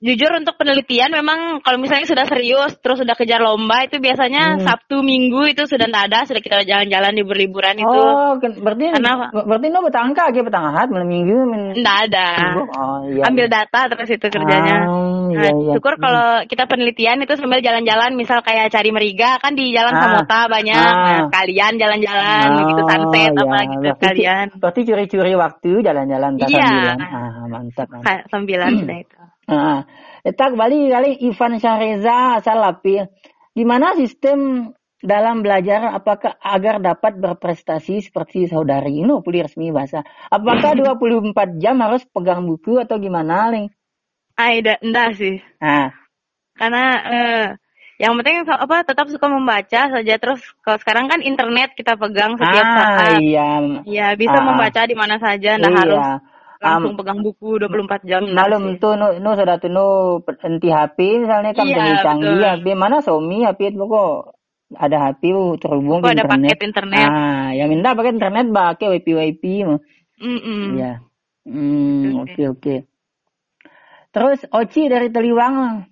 jujur 0.01 0.33
untuk 0.33 0.57
penelitian 0.57 1.13
memang 1.13 1.61
kalau 1.61 1.77
misalnya 1.77 2.09
sudah 2.09 2.25
serius 2.25 2.73
terus 2.81 3.05
sudah 3.05 3.13
kejar 3.13 3.37
lomba 3.45 3.85
itu 3.85 4.01
biasanya 4.01 4.57
hmm. 4.57 4.65
Sabtu 4.65 5.05
Minggu 5.05 5.53
itu 5.53 5.69
sudah 5.69 5.85
tidak 5.93 6.03
ada 6.09 6.19
sudah 6.25 6.41
kita 6.41 6.65
jalan-jalan 6.65 7.13
di 7.13 7.23
berliburan 7.23 7.77
itu. 7.77 8.01
Oh, 8.01 8.33
berarti 8.41 8.97
Karena, 8.97 9.29
berarti 9.29 9.67
no 9.69 9.85
betangka 9.85 10.33
aja 10.33 10.41
betangahat 10.41 10.89
malam 10.89 11.05
Minggu 11.05 11.37
Tidak 11.77 11.97
ada. 12.09 12.29
Oh, 12.65 13.05
iya, 13.13 13.29
Ambil 13.29 13.53
iya. 13.53 13.55
data 13.61 13.81
terus 13.93 14.09
itu 14.09 14.27
kerjanya. 14.33 14.79
Ah, 14.81 14.89
iya, 14.89 15.00
nah, 15.35 15.53
iya. 15.55 15.73
syukur 15.77 15.95
kalau 16.01 16.43
kita 16.47 16.65
penelitian 16.67 17.23
itu 17.23 17.35
sambil 17.39 17.61
jalan-jalan 17.61 18.15
misal 18.19 18.41
kayak 18.41 18.73
cari 18.73 18.91
meriga 18.91 19.39
kan 19.39 19.55
di 19.55 19.71
jalan 19.71 19.95
ah. 19.95 20.01
Samota 20.01 20.41
banyak. 20.51 20.77
Ah. 20.77 20.95
Nah, 21.05 21.21
kalian 21.31 21.75
jalan-jalan 21.79 22.47
oh, 22.47 22.57
begitu 22.59 22.83
sunset 22.87 23.33
iya. 23.33 23.43
apa 23.43 23.59
gitu 23.61 23.81
berarti, 23.81 24.05
kalian. 24.07 24.47
Berarti 24.59 24.81
curi-curi 24.87 25.33
waktu 25.37 25.71
jalan-jalan 25.83 26.33
iya. 26.47 26.95
Ah, 26.99 27.45
mantap. 27.47 27.87
mantap. 27.91 28.27
Sambilan 28.31 28.71
sudah 28.83 28.99
itu. 28.99 29.17
Nah, 29.51 29.83
kita 30.23 30.45
kembali 30.55 30.79
kali 30.95 31.11
Ivan 31.27 31.53
Syahreza 31.59 32.39
Salapi. 32.39 33.03
Gimana 33.51 33.99
sistem 33.99 34.71
dalam 35.01 35.41
belajar 35.41 35.97
apakah 35.97 36.37
agar 36.45 36.77
dapat 36.79 37.17
berprestasi 37.17 38.05
seperti 38.05 38.53
saudari 38.53 39.01
ini 39.01 39.17
pulih 39.25 39.49
resmi 39.49 39.73
bahasa 39.73 40.05
apakah 40.29 40.77
24 41.01 41.57
jam 41.57 41.81
harus 41.81 42.05
pegang 42.13 42.45
buku 42.45 42.77
atau 42.77 43.01
gimana 43.01 43.49
Ling? 43.49 43.73
Aida 44.49 44.75
enggak 44.81 45.09
sih 45.21 45.37
nah. 45.61 45.93
karena 46.57 46.85
eh, 47.05 47.47
yang 48.01 48.17
penting 48.17 48.49
apa 48.49 48.89
tetap 48.89 49.13
suka 49.13 49.29
membaca 49.29 49.93
saja 49.93 50.15
terus 50.17 50.41
kalau 50.65 50.81
sekarang 50.81 51.13
kan 51.13 51.21
internet 51.21 51.77
kita 51.77 52.01
pegang 52.01 52.41
setiap 52.41 52.65
ah, 52.65 52.77
saat 52.97 53.21
iya 53.21 53.49
ya 53.85 54.07
bisa 54.17 54.41
ah, 54.41 54.45
membaca 54.47 54.81
di 54.89 54.97
mana 54.97 55.21
saja 55.21 55.61
enggak 55.61 55.73
iya. 55.73 55.83
harus 55.85 56.05
langsung 56.61 56.93
um, 56.93 56.99
pegang 57.01 57.25
buku 57.25 57.57
24 57.57 58.05
jam. 58.05 58.21
Malam 58.37 58.77
tuh 58.77 58.93
nu, 58.93 59.17
nu 59.17 59.33
sudah 59.33 59.57
tuh 59.57 59.73
nu 59.73 60.21
enti 60.45 60.69
HP 60.69 61.25
misalnya 61.25 61.57
kan 61.57 61.65
iya, 61.65 62.05
canggih 62.05 62.37
HP 62.37 62.67
mana 62.77 63.01
Xiaomi 63.01 63.49
HP 63.49 63.73
itu 63.73 63.81
kok 63.89 64.37
ada 64.77 64.97
HP 65.11 65.33
terhubung 65.59 66.05
ke 66.05 66.13
ada 66.13 66.23
internet. 66.23 66.53
paket 66.53 66.61
internet. 66.69 67.09
Ah, 67.09 67.49
yang 67.57 67.73
minta 67.73 67.97
pakai 67.97 68.13
internet 68.13 68.47
pakai 68.53 68.87
WiFi 68.93 69.13
WiFi 69.17 69.55
mah. 69.67 69.81
Mm 70.21 70.41
-mm. 70.45 70.65
Ya. 70.77 70.93
Hmm, 71.49 72.29
oke 72.29 72.43
oke. 72.53 72.75
Terus 74.11 74.43
Oci 74.51 74.91
dari 74.91 75.09
Teliwang 75.11 75.87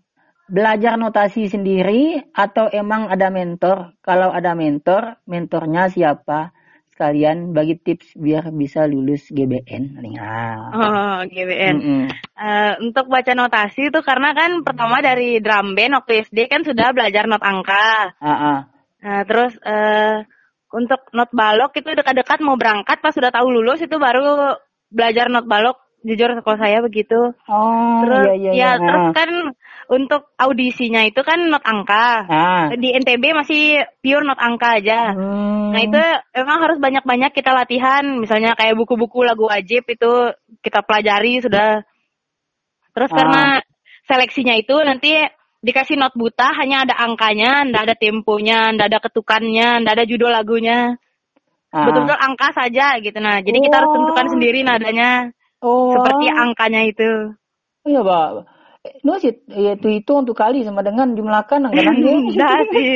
belajar 0.51 0.99
notasi 0.99 1.47
sendiri 1.47 2.19
atau 2.35 2.67
emang 2.71 3.11
ada 3.11 3.31
mentor? 3.31 3.95
Kalau 4.03 4.35
ada 4.35 4.59
mentor, 4.59 5.23
mentornya 5.27 5.87
siapa? 5.91 6.51
sekalian 6.99 7.55
bagi 7.55 7.79
tips 7.79 8.19
biar 8.19 8.51
bisa 8.51 8.83
lulus 8.91 9.31
GBN. 9.31 10.03
Nah. 10.03 10.59
Oh, 10.75 11.19
GBN. 11.31 11.77
Mm 11.79 11.83
-hmm. 11.87 12.05
uh, 12.35 12.75
untuk 12.83 13.07
baca 13.07 13.39
notasi 13.39 13.95
itu 13.95 14.03
karena 14.03 14.35
kan 14.35 14.67
pertama 14.67 14.99
dari 14.99 15.39
drum 15.39 15.79
band 15.79 16.03
waktu 16.03 16.27
SD 16.27 16.51
kan 16.51 16.67
sudah 16.67 16.91
belajar 16.91 17.31
not 17.31 17.39
angka. 17.47 18.19
Uh 18.19 18.27
-uh. 18.27 18.59
Uh, 18.99 19.23
terus 19.31 19.55
uh, 19.63 20.27
untuk 20.75 21.07
not 21.15 21.31
balok 21.31 21.79
itu 21.79 21.87
dekat-dekat 21.95 22.43
mau 22.43 22.59
berangkat 22.59 22.99
pas 22.99 23.15
sudah 23.15 23.31
tahu 23.31 23.47
lulus 23.47 23.79
itu 23.79 23.95
baru 23.95 24.59
belajar 24.91 25.31
not 25.31 25.47
balok 25.47 25.79
jujur 26.07 26.31
kalau 26.43 26.59
saya 26.59 26.78
begitu. 26.78 27.35
Oh, 27.50 27.99
terus 28.07 28.25
iya, 28.31 28.35
iya, 28.38 28.50
ya 28.50 28.55
iya. 28.55 28.71
terus 28.78 29.07
kan 29.14 29.31
untuk 29.88 30.31
audisinya 30.37 31.02
itu 31.09 31.21
kan 31.25 31.49
not 31.49 31.64
angka. 31.64 32.28
Ah. 32.28 32.64
Di 32.76 32.95
NTB 32.95 33.35
masih 33.35 33.83
pure 34.05 34.23
not 34.23 34.38
angka 34.38 34.78
aja. 34.78 35.17
Hmm. 35.17 35.75
Nah 35.75 35.81
itu 35.83 36.02
emang 36.37 36.59
harus 36.62 36.78
banyak-banyak 36.78 37.33
kita 37.35 37.50
latihan, 37.50 38.05
misalnya 38.21 38.55
kayak 38.55 38.76
buku-buku 38.78 39.25
lagu 39.25 39.49
wajib 39.49 39.88
itu 39.88 40.12
kita 40.62 40.85
pelajari 40.85 41.40
sudah. 41.43 41.83
Terus 42.95 43.11
Ah. 43.11 43.17
karena 43.17 43.45
seleksinya 44.07 44.55
itu 44.55 44.76
nanti 44.85 45.19
dikasih 45.59 45.99
not 45.99 46.14
buta, 46.14 46.55
hanya 46.55 46.87
ada 46.87 46.95
angkanya, 47.02 47.67
ndak 47.67 47.90
ada 47.90 47.95
temponya, 47.99 48.71
ndak 48.78 48.95
ada 48.95 48.99
ketukannya, 49.02 49.83
ndak 49.83 49.93
ada 49.99 50.05
judul 50.07 50.31
lagunya. 50.31 50.95
Ah. 51.75 51.85
Betul-betul 51.90 52.17
angka 52.23 52.49
saja 52.55 52.97
gitu. 53.02 53.19
Nah 53.19 53.43
jadi 53.43 53.59
kita 53.59 53.75
harus 53.83 53.90
Oh. 53.90 53.97
tentukan 53.99 54.26
sendiri 54.37 54.62
nadanya 54.62 55.35
Oh. 55.61 55.91
seperti 55.95 56.27
angkanya 56.29 56.83
itu. 56.85 57.35
Iya, 57.83 58.00
Pak. 58.00 58.29
No 59.05 59.19
sih, 59.19 59.35
ya, 59.50 59.75
itu 59.77 60.12
untuk 60.15 60.33
kali 60.33 60.62
sama 60.65 60.81
dengan 60.81 61.12
jumlahkan 61.12 61.61
anggaran 61.67 61.99
dia. 61.99 62.15
Enggak 62.15 62.59
sih. 62.73 62.93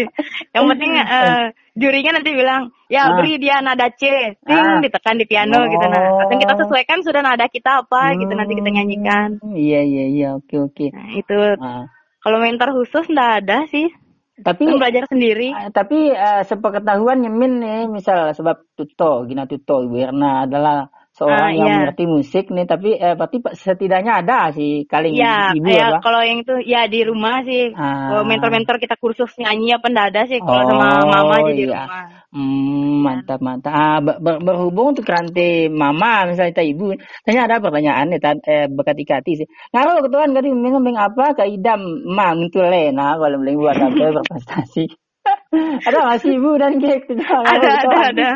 Yang 0.55 0.65
penting 0.73 0.91
eh, 1.19 1.43
jurinya 1.75 2.11
nanti 2.17 2.31
bilang, 2.33 2.63
ya 2.87 3.13
Ah. 3.13 3.19
beri 3.19 3.37
dia 3.37 3.61
nada 3.61 3.91
C, 3.93 4.09
ting 4.41 4.57
Ah. 4.57 4.81
ditekan 4.81 5.19
di 5.19 5.27
piano 5.27 5.59
gitu 5.67 5.85
nah. 5.85 6.01
Oh. 6.01 6.19
Langsung 6.23 6.39
kita 6.41 6.55
sesuaikan 6.57 6.99
sudah 7.03 7.21
nada 7.21 7.45
kita 7.51 7.83
apa 7.85 8.15
gitu 8.15 8.33
nanti 8.33 8.53
kita 8.55 8.71
nyanyikan. 8.71 9.29
Hmm, 9.43 9.53
Iya, 9.53 9.81
iya, 9.83 10.05
iya. 10.09 10.29
Oke, 10.33 10.57
oke. 10.57 10.87
Nah, 10.89 11.09
itu 11.13 11.37
Ah. 11.61 11.85
kalau 12.21 12.39
mentor 12.41 12.73
khusus 12.73 13.05
enggak 13.11 13.45
ada 13.45 13.59
sih. 13.69 13.91
Tapi 14.33 14.65
Kan 14.65 14.81
belajar 14.81 15.05
sendiri. 15.07 15.53
eh, 15.53 15.71
tapi 15.71 16.09
eh, 16.09 16.43
sepengetahuan 16.43 17.21
Yemin 17.21 17.53
nih, 17.61 17.81
misal 17.87 18.33
sebab 18.33 18.65
Tuto, 18.73 19.29
Gina 19.29 19.45
Tuto, 19.45 19.85
Ibu 19.85 19.97
Erna 20.01 20.49
adalah 20.49 20.89
seorang 21.13 21.53
Ah, 21.53 21.53
yang 21.53 21.69
iya. 21.69 21.77
mengerti 21.85 22.05
musik 22.09 22.45
nih, 22.49 22.65
tapi 22.65 22.97
eh, 22.97 23.13
berarti 23.13 23.39
setidaknya 23.53 24.25
ada 24.25 24.49
sih 24.57 24.89
kali 24.89 25.13
Ya, 25.13 25.53
ibu 25.53 25.69
ya 25.69 26.01
kalau 26.01 26.25
yang 26.25 26.41
itu 26.41 26.57
ya 26.65 26.89
di 26.89 27.05
rumah 27.05 27.45
sih. 27.45 27.77
Ah. 27.77 28.09
Kalau 28.09 28.25
mentor-mentor 28.25 28.81
kita 28.81 28.97
kursus 28.97 29.29
nyanyi 29.37 29.77
apa 29.77 29.93
ada 29.93 30.25
sih 30.25 30.41
kalau 30.41 30.65
sama 30.65 31.05
Oh, 31.05 31.09
mama 31.13 31.35
aja 31.45 31.53
di 31.53 31.65
iya. 31.69 31.85
rumah. 31.85 32.05
Hmm, 32.33 33.05
mantap 33.05 33.41
mantap. 33.45 33.73
Ah, 33.77 34.01
ber- 34.01 34.21
ber- 34.25 34.41
berhubung 34.41 34.97
untuk 34.97 35.05
rantai 35.05 35.69
mama 35.69 36.25
misalnya 36.33 36.57
kita 36.57 36.65
ibu, 36.65 36.97
tanya 37.29 37.45
ada 37.45 37.61
pertanyaan 37.61 38.09
nih 38.09 38.21
eh, 38.49 38.67
bekat 38.73 38.97
ikati 38.97 39.33
sih. 39.45 39.47
Ngaruh 39.77 40.09
ketuan 40.09 40.33
kali 40.33 40.49
minum 40.57 40.81
apa 40.97 41.37
ke 41.37 41.45
idam 41.45 41.81
ma 42.09 42.33
mentule 42.33 42.89
nah 42.97 43.21
kalau 43.21 43.37
beli 43.37 43.53
buat 43.61 43.77
apa 43.77 43.93
berprestasi. 44.17 44.89
ada 45.87 45.99
masih 46.09 46.41
ibu 46.41 46.57
dan 46.57 46.81
kek 46.81 47.05
tidak 47.07 47.29
Ada 47.31 47.69
ada 47.85 47.97
ada. 48.11 48.31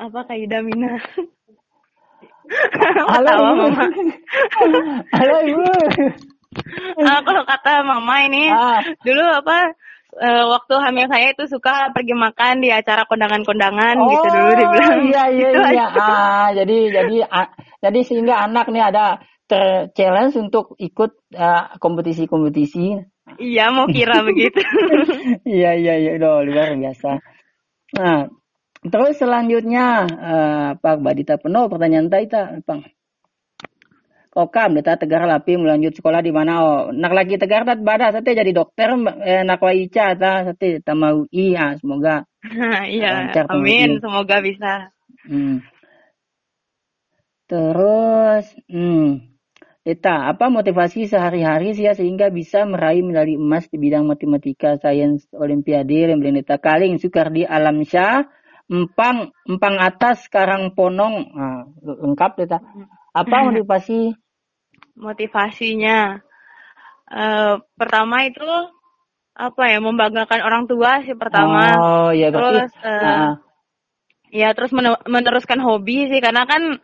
Apa 0.00 0.24
kayak 0.24 0.48
Damina? 0.48 0.96
Halo 3.14 3.30
ibu. 3.30 3.64
mama. 3.70 3.84
Halo 5.18 5.36
ibu. 5.46 5.64
Ah, 7.00 7.20
kalau 7.22 7.42
kata 7.46 7.86
mama 7.86 8.26
ini 8.26 8.50
Ah. 8.50 8.82
dulu 9.06 9.22
apa 9.22 9.70
eh, 10.18 10.44
waktu 10.44 10.74
hamil 10.82 11.06
saya 11.06 11.30
itu 11.30 11.46
suka 11.46 11.94
pergi 11.94 12.14
makan 12.18 12.58
di 12.58 12.74
acara 12.74 13.06
kondangan-kondangan 13.06 13.94
gitu 14.02 14.26
dulu 14.26 14.50
dibilang. 14.58 14.98
Iya 15.06 15.24
iya 15.30 15.48
Gitu 15.54 15.60
iya. 15.62 15.86
aja. 15.86 15.86
Ah, 15.94 16.48
jadi 16.52 16.76
jadi 16.90 17.16
ah, 17.30 17.48
jadi 17.78 17.98
sehingga 18.02 18.34
anak 18.42 18.66
nih 18.68 18.82
ada 18.82 19.22
ter 19.46 19.90
challenge 19.94 20.34
untuk 20.36 20.74
ikut 20.76 21.14
ah, 21.38 21.78
kompetisi-kompetisi. 21.78 22.98
Iya 23.38 23.70
mau 23.70 23.86
kira 23.86 24.26
begitu. 24.26 24.58
Iya 25.46 25.78
iya 25.78 25.94
iya 25.96 26.10
udah 26.18 26.42
luar 26.42 26.74
biasa. 26.74 27.22
Nah, 27.94 28.26
terus 28.86 29.20
selanjutnya 29.20 30.08
eh, 30.08 30.66
apa 30.78 30.96
Mbak 30.96 31.14
Dita 31.20 31.34
penuh 31.36 31.68
pertanyaan 31.68 32.08
Taita, 32.08 32.64
Bang. 32.64 32.86
Kokam 34.30 34.78
Dita 34.78 34.94
Tegar 34.94 35.26
Lapi 35.26 35.58
melanjut 35.58 35.98
sekolah 35.98 36.22
di 36.22 36.30
mana 36.30 36.52
oh 36.62 36.80
nak 36.94 37.12
lagi 37.12 37.34
Tegar 37.34 37.66
tat 37.66 37.82
bada 37.82 38.14
sate 38.14 38.32
jadi 38.32 38.54
dokter 38.54 38.94
eh, 39.26 39.42
nak 39.42 39.58
wa 39.58 39.74
Ica 39.74 40.14
ta 40.14 40.46
sate 40.46 40.78
tamau 40.86 41.26
i 41.34 41.58
ah, 41.58 41.74
semoga 41.74 42.22
Iya, 42.96 43.08
Lancar, 43.12 43.44
amin. 43.52 44.00
Semoga 44.00 44.36
bisa. 44.40 44.72
Hmm. 45.28 45.60
Terus, 47.50 48.46
hmm. 48.70 49.28
Dita, 49.80 50.28
apa 50.28 50.52
motivasi 50.52 51.08
sehari-hari 51.08 51.72
sih 51.72 51.88
ya 51.88 51.96
sehingga 51.96 52.28
bisa 52.28 52.68
meraih 52.68 53.00
medali 53.00 53.34
emas 53.34 53.66
di 53.66 53.80
bidang 53.80 54.06
matematika, 54.06 54.76
sains, 54.76 55.24
olimpiade, 55.32 56.04
lembelin 56.04 56.40
Dita 56.44 56.60
Kaling, 56.60 57.00
Sukardi 57.00 57.48
Alam 57.48 57.82
Syah, 57.82 58.28
Empang, 58.70 59.34
Empang 59.50 59.76
Atas, 59.82 60.30
Karang 60.30 60.70
Ponong, 60.78 61.34
nah, 61.34 61.66
lengkap 61.82 62.38
Dita. 62.38 62.58
Apa 63.10 63.36
motivasi? 63.50 64.14
Motivasinya 64.94 66.22
eh 67.10 67.54
pertama 67.74 68.22
itu 68.22 68.46
apa 69.34 69.62
ya 69.66 69.82
membanggakan 69.82 70.40
orang 70.46 70.64
tua 70.70 71.02
sih 71.02 71.18
pertama. 71.18 71.74
Oh, 71.74 72.10
ya 72.14 72.30
berarti. 72.30 72.70
Terus 72.70 72.72
eh, 72.86 73.02
ah, 73.02 73.32
ya 74.30 74.48
terus 74.54 74.70
mene- 74.70 75.02
meneruskan 75.10 75.58
hobi 75.58 76.06
sih 76.06 76.22
karena 76.22 76.46
kan 76.46 76.78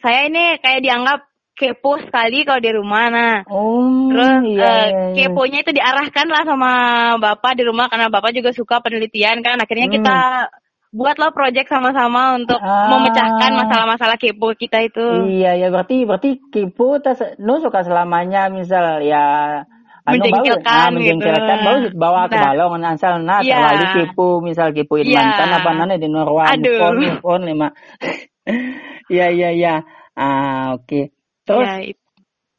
saya 0.00 0.30
ini 0.30 0.56
kayak 0.64 0.80
dianggap 0.80 1.20
kepo 1.58 1.98
sekali 2.00 2.46
kalau 2.46 2.62
di 2.62 2.70
rumah 2.70 3.04
nah. 3.10 3.36
oh, 3.50 4.08
Terus 4.14 4.30
iya, 4.46 4.72
iya. 5.12 5.26
keponya 5.28 5.66
itu 5.66 5.74
diarahkan 5.74 6.26
lah 6.30 6.42
sama 6.46 6.70
bapak 7.18 7.58
di 7.58 7.66
rumah 7.66 7.90
karena 7.90 8.08
bapak 8.08 8.30
juga 8.32 8.54
suka 8.54 8.78
penelitian 8.80 9.42
kan. 9.44 9.58
Akhirnya 9.60 9.90
Hmm. 9.90 9.96
kita 10.00 10.18
buatlah 10.90 11.30
project 11.30 11.68
sama-sama 11.68 12.34
untuk 12.34 12.56
Ah. 12.56 12.88
memecahkan 12.96 13.50
masalah-masalah 13.54 14.16
kepo 14.16 14.56
kita 14.56 14.80
itu. 14.82 15.04
Iya, 15.28 15.56
ya 15.56 15.68
berarti 15.68 16.08
berti 16.08 16.40
kipu 16.48 16.96
tas 16.98 17.20
nu 17.36 17.60
suka 17.60 17.84
selamanya 17.84 18.48
misal 18.48 19.04
ya 19.04 19.24
anu 20.08 20.24
Menjengkelkan 20.24 20.64
ah, 20.64 20.88
menjengkelkan 20.88 21.56
gitu. 21.60 21.68
bagus 21.68 21.92
bawa 21.92 22.22
ke 22.26 22.36
Nah. 22.40 22.44
balong 22.56 22.80
asal 22.82 23.20
nah 23.20 23.44
Iya. 23.44 23.60
terlalu 23.60 23.84
kipu 23.92 24.28
misal 24.40 24.72
kipuin 24.72 25.04
Iya. 25.04 25.20
mantan 25.20 25.48
apa 25.52 25.70
nana 25.76 25.94
di 26.00 26.08
norwan 26.08 26.48
on 26.64 26.96
on 27.20 27.40
lima. 27.44 27.68
Iya 29.12 29.26
iya 29.28 29.48
iya. 29.52 29.74
Ah 30.16 30.72
oke. 30.76 31.12
Terus 31.44 31.68
Ya, 31.68 31.76
itu. 31.84 32.07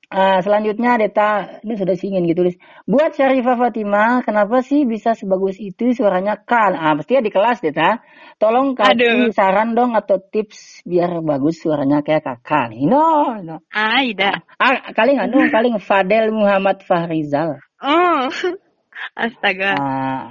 Ah, 0.10 0.42
selanjutnya 0.42 0.98
Deta 0.98 1.62
ini 1.62 1.74
sudah 1.74 1.96
singin 1.96 2.26
gitu 2.26 2.42
tulis. 2.42 2.58
Buat 2.84 3.14
Syarifah 3.14 3.56
Fatimah, 3.56 4.26
kenapa 4.26 4.62
sih 4.62 4.84
bisa 4.84 5.14
sebagus 5.14 5.56
itu 5.58 5.94
suaranya 5.94 6.38
kan? 6.42 6.74
Ah 6.74 6.94
pasti 6.98 7.18
di 7.18 7.30
kelas 7.30 7.62
Deta. 7.62 8.02
Tolong 8.38 8.74
kasih 8.74 9.30
Aduh. 9.30 9.32
saran 9.32 9.76
dong 9.76 9.94
atau 9.94 10.18
tips 10.18 10.82
biar 10.84 11.22
bagus 11.22 11.62
suaranya 11.62 12.02
kayak 12.02 12.26
kakak. 12.26 12.74
No, 12.82 13.38
no. 13.40 13.62
Aida. 13.70 14.42
Ah, 14.58 14.90
kali 14.92 15.16
nggak 15.16 15.30
dong, 15.30 15.48
kali 15.50 15.68
Fadel 15.80 16.34
Muhammad 16.34 16.82
Fahrizal. 16.84 17.60
Oh. 17.80 18.28
Astaga. 19.16 19.72
Ah, 19.76 20.28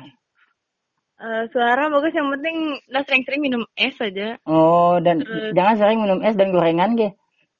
Eh, 1.19 1.51
suara 1.51 1.91
bagus 1.91 2.15
yang 2.15 2.31
penting 2.31 2.79
udah 2.95 3.03
sering-sering 3.03 3.43
minum 3.43 3.67
es 3.75 3.99
aja. 3.99 4.39
oh, 4.47 5.03
dan 5.03 5.19
Terus- 5.19 5.51
jangan 5.51 5.75
sering 5.75 5.99
minum 5.99 6.23
es 6.23 6.39
dan 6.39 6.55
gorengan, 6.55 6.95
ge. 6.95 7.11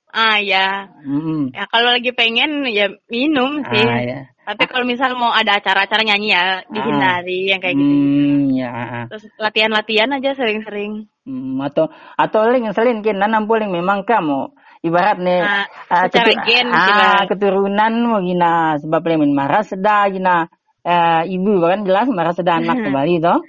Ah 0.09 0.41
ya. 0.41 0.89
Mm-mm. 1.05 1.53
Ya 1.53 1.69
kalau 1.69 1.93
lagi 1.93 2.11
pengen 2.17 2.65
ya 2.69 2.89
minum 3.13 3.61
sih. 3.69 3.85
Ah, 3.85 4.01
ya. 4.01 4.21
Tapi 4.49 4.65
kalau 4.65 4.89
misal 4.89 5.13
mau 5.13 5.29
ada 5.29 5.61
acara-acara 5.61 6.01
nyanyi 6.01 6.33
ya 6.33 6.65
dihindari 6.73 7.53
yang 7.53 7.61
kayak 7.61 7.77
gitu. 7.77 7.93
Hmm, 7.93 8.41
ya. 8.57 8.73
Terus 9.13 9.25
latihan-latihan 9.37 10.09
aja 10.17 10.33
sering-sering. 10.33 11.13
Hmm, 11.29 11.61
atau 11.61 11.93
atau 12.17 12.41
ling 12.49 12.73
selin 12.73 13.05
kin 13.05 13.21
nanam 13.21 13.45
puling 13.45 13.69
memang 13.69 14.09
kamu 14.09 14.49
ibarat 14.81 15.21
nih 15.21 15.45
Ah, 15.45 15.65
ah, 15.93 16.09
secara 16.09 16.33
ketu- 16.33 16.45
gen, 16.49 16.69
ah, 16.73 17.21
keturunan 17.29 17.93
mau 18.09 18.21
gina 18.25 18.81
sebab 18.81 19.05
lemin 19.05 19.37
marah 19.37 19.61
seda 19.61 20.09
gina 20.09 20.49
eh, 20.81 21.23
ibu 21.29 21.61
kan 21.61 21.85
jelas 21.85 22.09
marah 22.09 22.33
seda 22.33 22.57
anak 22.57 22.81
kembali 22.89 23.21
toh 23.21 23.45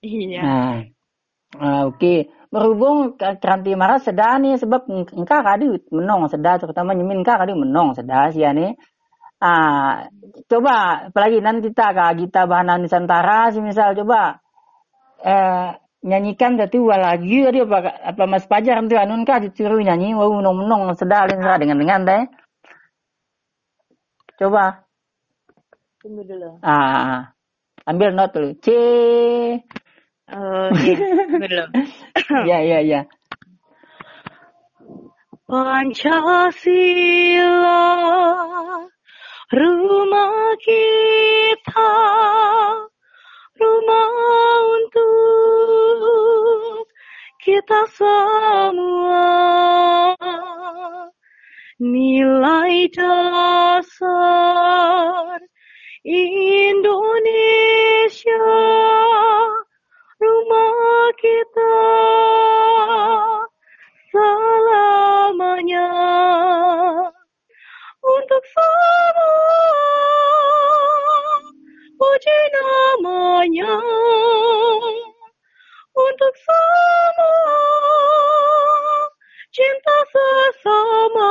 Iya. 0.00 0.40
Nah, 0.42 0.76
ah, 1.60 1.82
oke. 1.86 2.14
Berhubung 2.50 3.14
ke- 3.14 3.38
keranti 3.38 3.78
marah 3.78 4.02
sedah 4.02 4.42
nih 4.42 4.58
sebab 4.58 4.90
eng- 4.90 5.14
engkau 5.22 5.40
kadi 5.42 5.66
menong 5.94 6.26
sedah 6.34 6.58
terutama 6.58 6.98
nyemin 6.98 7.22
engkau 7.22 7.38
kadi 7.38 7.54
menong 7.54 7.94
sedah 7.94 8.34
sih 8.34 8.42
ya 8.42 8.50
nih. 8.54 8.74
Ah, 9.40 10.10
coba 10.50 11.08
apalagi 11.14 11.40
nanti 11.40 11.70
kita 11.72 11.94
kak 11.96 12.12
Gita 12.18 12.44
Bahana 12.50 12.76
Nusantara 12.76 13.54
misal 13.62 13.94
coba 13.96 14.42
eh 15.24 15.76
nyanyikan 16.04 16.56
tadi 16.60 16.78
lagi 16.80 17.44
tadi 17.46 17.58
apa 17.64 17.78
apa 18.12 18.22
Mas 18.28 18.44
Pajar 18.50 18.80
nanti 18.80 18.96
anun 18.98 19.24
kah 19.28 19.38
disuruh 19.40 19.80
nyanyi 19.80 20.16
wow 20.16 20.28
menong 20.32 20.56
menong 20.64 20.82
sedah 20.98 21.28
lain 21.30 21.40
dengan 21.62 21.78
dengan 21.80 22.00
teh. 22.08 22.22
Coba. 24.40 24.84
Tunggu 26.00 26.22
dulu. 26.24 26.50
Ah, 26.64 27.32
ambil 27.86 28.10
not 28.16 28.32
dulu. 28.32 28.56
C. 28.64 28.68
Oh, 30.30 30.70
iya. 30.78 30.94
Tunggu 30.94 31.46
dulu. 31.46 31.66
Ya 32.50 32.62
ya 32.62 32.78
ya. 32.86 33.00
Pancasila 35.50 36.62
rumah 39.50 40.54
kita 40.62 41.94
rumah 43.58 44.10
untuk 44.78 45.10
kita 47.42 47.82
semua 47.90 49.10
dasar 53.80 55.40
Indonesia 56.04 57.20
rumah 60.50 61.14
kita 61.22 61.74
selamanya 64.10 65.86
untuk 68.02 68.42
semua. 68.50 69.46
Puji 71.94 72.38
namanya 72.50 73.78
untuk 75.94 76.34
semua. 76.42 77.30
Cinta 79.54 79.98
sesama 80.10 81.30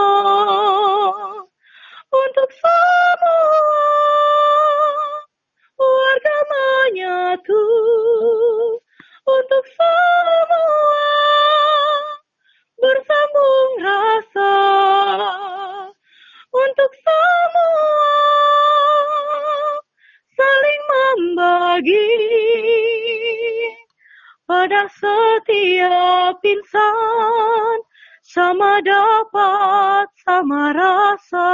sama 30.30 30.62
rasa. 30.78 31.50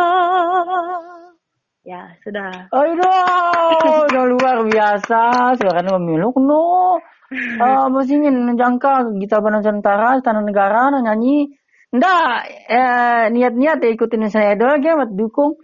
Ya, 1.86 2.18
sudah. 2.26 2.68
Aduh, 2.74 4.10
udah 4.10 4.26
luar 4.36 4.58
biasa. 4.68 5.54
Sekarang 5.56 6.04
memiluk 6.04 6.36
no. 6.44 7.00
Uh, 7.36 7.90
masih 7.90 8.22
ingin 8.22 8.54
jangka 8.54 9.18
kita 9.18 9.42
Nusantara, 9.42 10.22
Tanah 10.22 10.46
Negara, 10.46 10.94
nyanyi. 10.94 11.58
Nggak, 11.90 12.32
eh, 12.70 13.24
niat-niat 13.34 13.82
ya 13.82 13.90
ikutin 13.98 14.30
saya 14.30 14.54
doang 14.54 14.78
ya, 14.86 14.94
buat 14.94 15.10
dukung. 15.10 15.58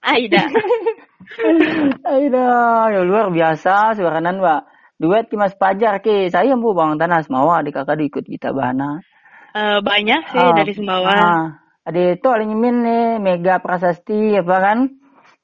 Aida. 0.00 0.48
Aida, 2.08 2.48
ya 2.88 3.00
luar 3.04 3.28
biasa. 3.28 4.00
Sekarang 4.00 4.40
Mbak. 4.40 4.60
Duet 4.96 5.28
ki 5.28 5.36
Mas 5.36 5.52
Pajar 5.60 6.00
ke. 6.00 6.32
Saya 6.32 6.56
bu 6.56 6.72
Bang 6.72 6.96
Tanah 6.96 7.20
Semawa, 7.20 7.60
adik 7.60 7.76
kakak 7.76 8.00
ikut 8.00 8.24
kita 8.24 8.56
Bahana. 8.56 9.04
Uh, 9.52 9.84
banyak 9.84 10.24
sih 10.32 10.40
uh, 10.40 10.56
dari 10.56 10.72
Semawa. 10.72 11.12
Uh, 11.12 11.46
ada 11.84 12.16
itu 12.16 12.24
paling 12.24 12.48
nyemin 12.48 12.76
nih 12.80 13.04
Mega 13.20 13.60
Prasasti 13.60 14.40
apa 14.40 14.56
kan? 14.56 14.78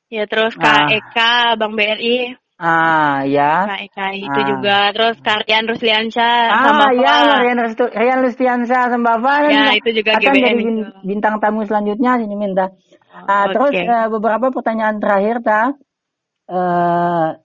Ya 0.08 0.24
terus 0.24 0.56
Kak 0.56 0.88
ah. 0.88 0.90
Eka, 0.90 1.32
Bang 1.60 1.76
BRI. 1.76 2.34
Ah 2.56 3.22
ya. 3.28 3.68
Kak 3.68 3.80
Eka 3.84 4.06
itu 4.16 4.40
ah. 4.40 4.46
juga. 4.48 4.78
Terus 4.96 5.16
Kak 5.20 5.44
Rian 5.44 5.68
Rusliansyah. 5.68 6.36
Ah 6.48 6.64
sama 6.64 6.86
ya 6.96 7.14
Rian, 7.44 7.58
Rian 7.76 8.20
Rusliansyah 8.24 8.82
sama 8.88 9.20
Bapak. 9.20 9.52
Ya 9.52 9.76
itu 9.76 10.00
juga 10.00 10.16
akan 10.16 10.32
GBN 10.32 10.40
jadi 10.40 10.64
itu. 10.64 10.82
bintang 11.04 11.34
tamu 11.44 11.68
selanjutnya 11.68 12.16
sini 12.16 12.34
minta. 12.34 12.72
Oh, 13.10 13.26
ah, 13.28 13.44
okay. 13.46 13.52
Terus 13.52 13.74
uh, 13.84 14.08
beberapa 14.08 14.46
pertanyaan 14.48 14.96
terakhir 14.96 15.44
ta. 15.44 15.62
Uh, 16.50 17.38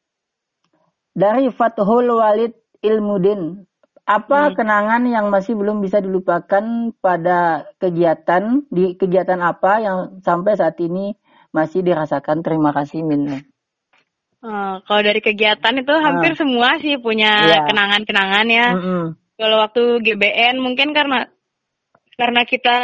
dari 1.12 1.51
Fathul 1.51 2.15
Walid 2.15 2.55
Ilmudin. 2.79 3.67
Apa 4.06 4.50
hmm. 4.50 4.54
kenangan 4.54 5.04
yang 5.10 5.34
masih 5.34 5.58
belum 5.58 5.82
bisa 5.82 5.98
dilupakan 5.98 6.94
pada 7.02 7.65
kegiatan 7.82 8.62
di 8.70 8.94
kegiatan 8.94 9.41
apa 9.41 9.82
yang 9.82 9.98
sampai 10.22 10.54
saat 10.54 10.78
ini 10.78 11.18
masih 11.50 11.82
dirasakan. 11.82 12.46
Terima 12.46 12.70
kasih 12.70 13.02
Min. 13.02 13.41
Uh, 14.46 14.78
kalau 14.86 15.02
dari 15.02 15.26
kegiatan 15.26 15.74
itu 15.74 15.89
hampir 15.89 16.38
uh, 16.38 16.38
semua 16.38 16.78
sih 16.78 17.02
punya 17.02 17.34
yeah. 17.50 17.65
kenangan-kenangan 17.65 18.46
ya. 18.46 18.68
Mm 18.78 18.82
-hmm. 18.86 19.04
Kalau 19.41 19.58
waktu 19.65 19.84
GBN 20.06 20.62
mungkin 20.62 20.94
karena 20.94 21.26
karena 22.15 22.47
kita 22.47 22.78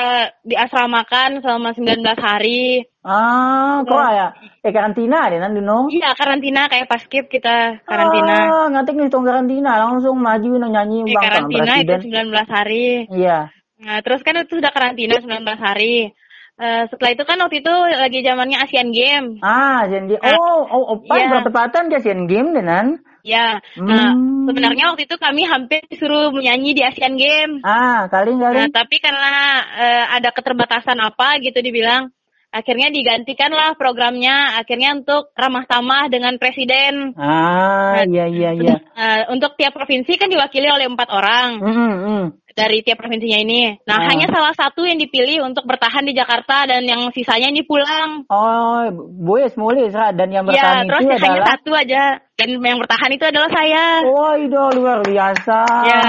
diasramakan 0.43 1.39
selama 1.39 1.71
19 1.71 2.03
hari. 2.19 2.85
Ah, 3.01 3.81
kok 3.81 3.97
ya? 3.97 4.27
Eh 4.61 4.71
karantina 4.75 5.31
deh 5.31 5.39
nanti 5.41 5.59
no? 5.63 5.89
Iya 5.89 6.13
karantina 6.13 6.69
kayak 6.69 6.85
pas 6.91 7.01
skip 7.01 7.31
kita 7.31 7.81
karantina. 7.87 8.35
Ah, 8.45 8.67
nanti 8.69 8.93
nih 8.93 9.09
karantina 9.09 9.79
langsung 9.79 10.19
maju 10.19 10.49
nyanyi 10.61 11.07
eh, 11.09 11.17
karantina 11.17 11.73
itu 11.81 12.11
19 12.11 12.31
hari. 12.45 13.09
Iya. 13.09 13.49
Nah, 13.81 13.97
terus 14.05 14.21
kan 14.21 14.37
itu 14.37 14.61
sudah 14.61 14.69
karantina 14.69 15.17
19 15.17 15.41
hari. 15.57 16.13
Uh, 16.61 16.85
setelah 16.93 17.17
itu 17.17 17.23
kan 17.25 17.41
waktu 17.41 17.65
itu 17.65 17.73
lagi 17.73 18.21
zamannya 18.21 18.61
Asian 18.61 18.93
Games. 18.93 19.41
Ah, 19.41 19.89
Asian 19.89 20.05
Games. 20.05 20.21
Nah, 20.21 20.37
oh, 20.37 20.61
oh, 20.69 20.83
oh, 20.93 20.97
pas 21.09 21.17
iya. 21.17 21.33
bertepatan 21.33 21.89
ke 21.89 21.97
Asian 21.97 22.29
Games 22.29 22.53
dengan? 22.53 23.01
Ya. 23.21 23.61
Nah, 23.77 24.13
hmm. 24.13 24.49
sebenarnya 24.49 24.93
waktu 24.93 25.05
itu 25.05 25.15
kami 25.17 25.45
hampir 25.45 25.81
disuruh 25.89 26.33
menyanyi 26.33 26.77
di 26.77 26.81
Asian 26.81 27.15
Games. 27.17 27.61
Ah, 27.61 28.09
kali 28.09 28.33
kali. 28.37 28.55
Nah, 28.57 28.69
tapi 28.69 28.97
karena 28.97 29.61
uh, 29.61 30.05
ada 30.17 30.29
keterbatasan 30.33 30.97
apa 31.01 31.37
gitu 31.41 31.61
dibilang, 31.61 32.09
akhirnya 32.51 32.91
digantikanlah 32.91 33.79
programnya 33.79 34.59
akhirnya 34.59 34.99
untuk 34.99 35.31
ramah 35.33 35.63
tamah 35.63 36.11
dengan 36.11 36.35
presiden. 36.35 37.15
Ah, 37.15 38.03
nah, 38.03 38.05
iya 38.05 38.27
iya 38.27 38.51
iya. 38.53 38.75
Uh, 38.91 39.21
untuk 39.33 39.55
tiap 39.55 39.71
provinsi 39.71 40.19
kan 40.19 40.27
diwakili 40.27 40.67
oleh 40.67 40.91
empat 40.91 41.09
orang. 41.09 41.49
Mm 41.63 41.73
-hmm. 41.73 42.23
Dari 42.51 42.83
tiap 42.83 42.99
provinsinya 42.99 43.39
ini. 43.39 43.79
Nah, 43.87 44.03
ah. 44.03 44.11
hanya 44.11 44.27
salah 44.27 44.51
satu 44.51 44.83
yang 44.83 44.99
dipilih 44.99 45.39
untuk 45.47 45.63
bertahan 45.63 46.03
di 46.03 46.11
Jakarta 46.11 46.67
dan 46.67 46.83
yang 46.83 47.07
sisanya 47.15 47.47
ini 47.47 47.63
pulang. 47.63 48.27
Oh, 48.27 48.91
boleh 49.07 49.47
semula 49.47 50.11
dan 50.11 50.27
yang 50.27 50.43
ya, 50.43 50.51
bertahan 50.51 50.83
ya, 50.83 50.89
terus 50.91 51.01
itu 51.07 51.15
hanya 51.15 51.39
adalah... 51.39 51.51
satu 51.55 51.71
aja 51.71 52.03
dan 52.35 52.49
yang 52.59 52.77
bertahan 52.83 53.11
itu 53.15 53.23
adalah 53.23 53.49
saya. 53.55 53.85
Oh, 54.03 54.35
itu 54.35 54.59
luar 54.75 54.99
biasa. 54.99 55.59
Ya. 55.87 56.03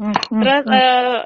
Mm 0.00 0.12
-hmm. 0.16 0.40
Terus 0.40 0.64
uh, 0.64 1.16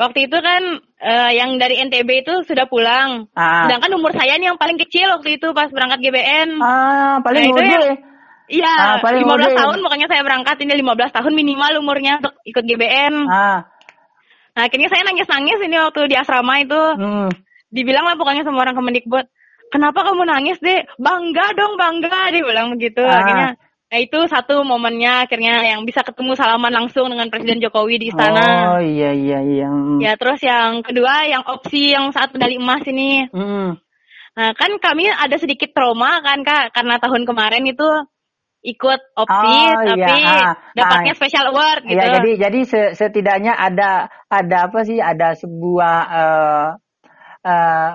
Waktu 0.00 0.26
itu 0.26 0.38
kan 0.40 0.62
uh, 0.82 1.30
yang 1.30 1.60
dari 1.60 1.78
NTB 1.78 2.26
itu 2.26 2.34
sudah 2.48 2.66
pulang. 2.66 3.30
Ah. 3.36 3.68
Sedangkan 3.68 3.92
umur 3.94 4.10
saya 4.16 4.34
nih 4.40 4.50
yang 4.50 4.58
paling 4.58 4.80
kecil 4.80 5.12
waktu 5.14 5.38
itu 5.38 5.52
pas 5.54 5.70
berangkat 5.70 6.02
GBN. 6.02 6.58
Ah, 6.58 7.22
paling 7.22 7.42
nah, 7.46 7.50
muda 7.54 7.62
ya? 7.62 7.80
Iya, 8.52 8.74
ah, 8.98 8.98
15 9.00 9.24
muda. 9.24 9.48
tahun 9.54 9.78
makanya 9.80 10.06
saya 10.12 10.22
berangkat 10.26 10.56
ini 10.60 10.72
15 10.82 11.14
tahun 11.14 11.32
minimal 11.32 11.72
umurnya 11.80 12.20
untuk 12.20 12.34
ikut 12.44 12.64
GBN. 12.66 13.14
Ah. 13.30 13.64
Nah, 14.52 14.62
akhirnya 14.68 14.92
saya 14.92 15.02
nangis-nangis 15.08 15.58
ini 15.64 15.76
waktu 15.80 16.00
di 16.12 16.16
asrama 16.18 16.60
itu. 16.60 16.76
Hmm. 16.76 17.30
Dibilang 17.72 18.04
lah 18.04 18.20
pokoknya 18.20 18.44
sama 18.44 18.60
orang 18.60 18.76
Kemendikbud, 18.76 19.24
"Kenapa 19.72 20.04
kamu 20.04 20.28
nangis, 20.28 20.60
Dek?" 20.60 20.92
"Bangga 21.00 21.56
dong, 21.56 21.80
bangga." 21.80 22.28
Dia 22.28 22.42
bilang 22.44 22.76
begitu. 22.76 23.00
Ah. 23.00 23.24
Akhirnya 23.24 23.48
Nah 23.92 24.00
itu 24.00 24.24
satu 24.24 24.64
momennya 24.64 25.28
akhirnya 25.28 25.68
yang 25.68 25.84
bisa 25.84 26.00
ketemu 26.00 26.32
salaman 26.32 26.72
langsung 26.72 27.12
dengan 27.12 27.28
Presiden 27.28 27.60
Jokowi 27.60 28.00
di 28.00 28.08
istana. 28.08 28.72
Oh 28.72 28.80
iya 28.80 29.12
iya 29.12 29.44
iya. 29.44 29.68
Ya 30.00 30.16
terus 30.16 30.40
yang 30.40 30.80
kedua 30.80 31.28
yang 31.28 31.44
opsi 31.44 31.92
yang 31.92 32.08
saat 32.08 32.32
medali 32.32 32.56
emas 32.56 32.80
ini. 32.88 33.28
Hmm. 33.28 33.76
Nah 34.32 34.48
kan 34.56 34.72
kami 34.80 35.12
ada 35.12 35.36
sedikit 35.36 35.76
trauma 35.76 36.24
kan 36.24 36.40
kak 36.40 36.72
karena 36.72 36.96
tahun 37.04 37.28
kemarin 37.28 37.68
itu 37.68 37.84
ikut 38.64 39.00
opsi 39.12 39.56
oh, 39.60 39.84
iya. 39.84 39.88
tapi 39.92 40.12
iya. 40.22 40.38
ah, 40.40 40.52
dapatnya 40.72 41.12
ah, 41.12 41.18
special 41.18 41.44
award 41.52 41.82
iya, 41.84 41.90
gitu. 41.90 41.98
Iya 41.98 42.06
jadi 42.16 42.30
jadi 42.40 42.60
setidaknya 42.96 43.52
ada 43.60 44.08
ada 44.32 44.56
apa 44.72 44.88
sih 44.88 45.04
ada 45.04 45.36
sebuah 45.36 45.96
uh, 46.08 46.68
uh, 47.44 47.90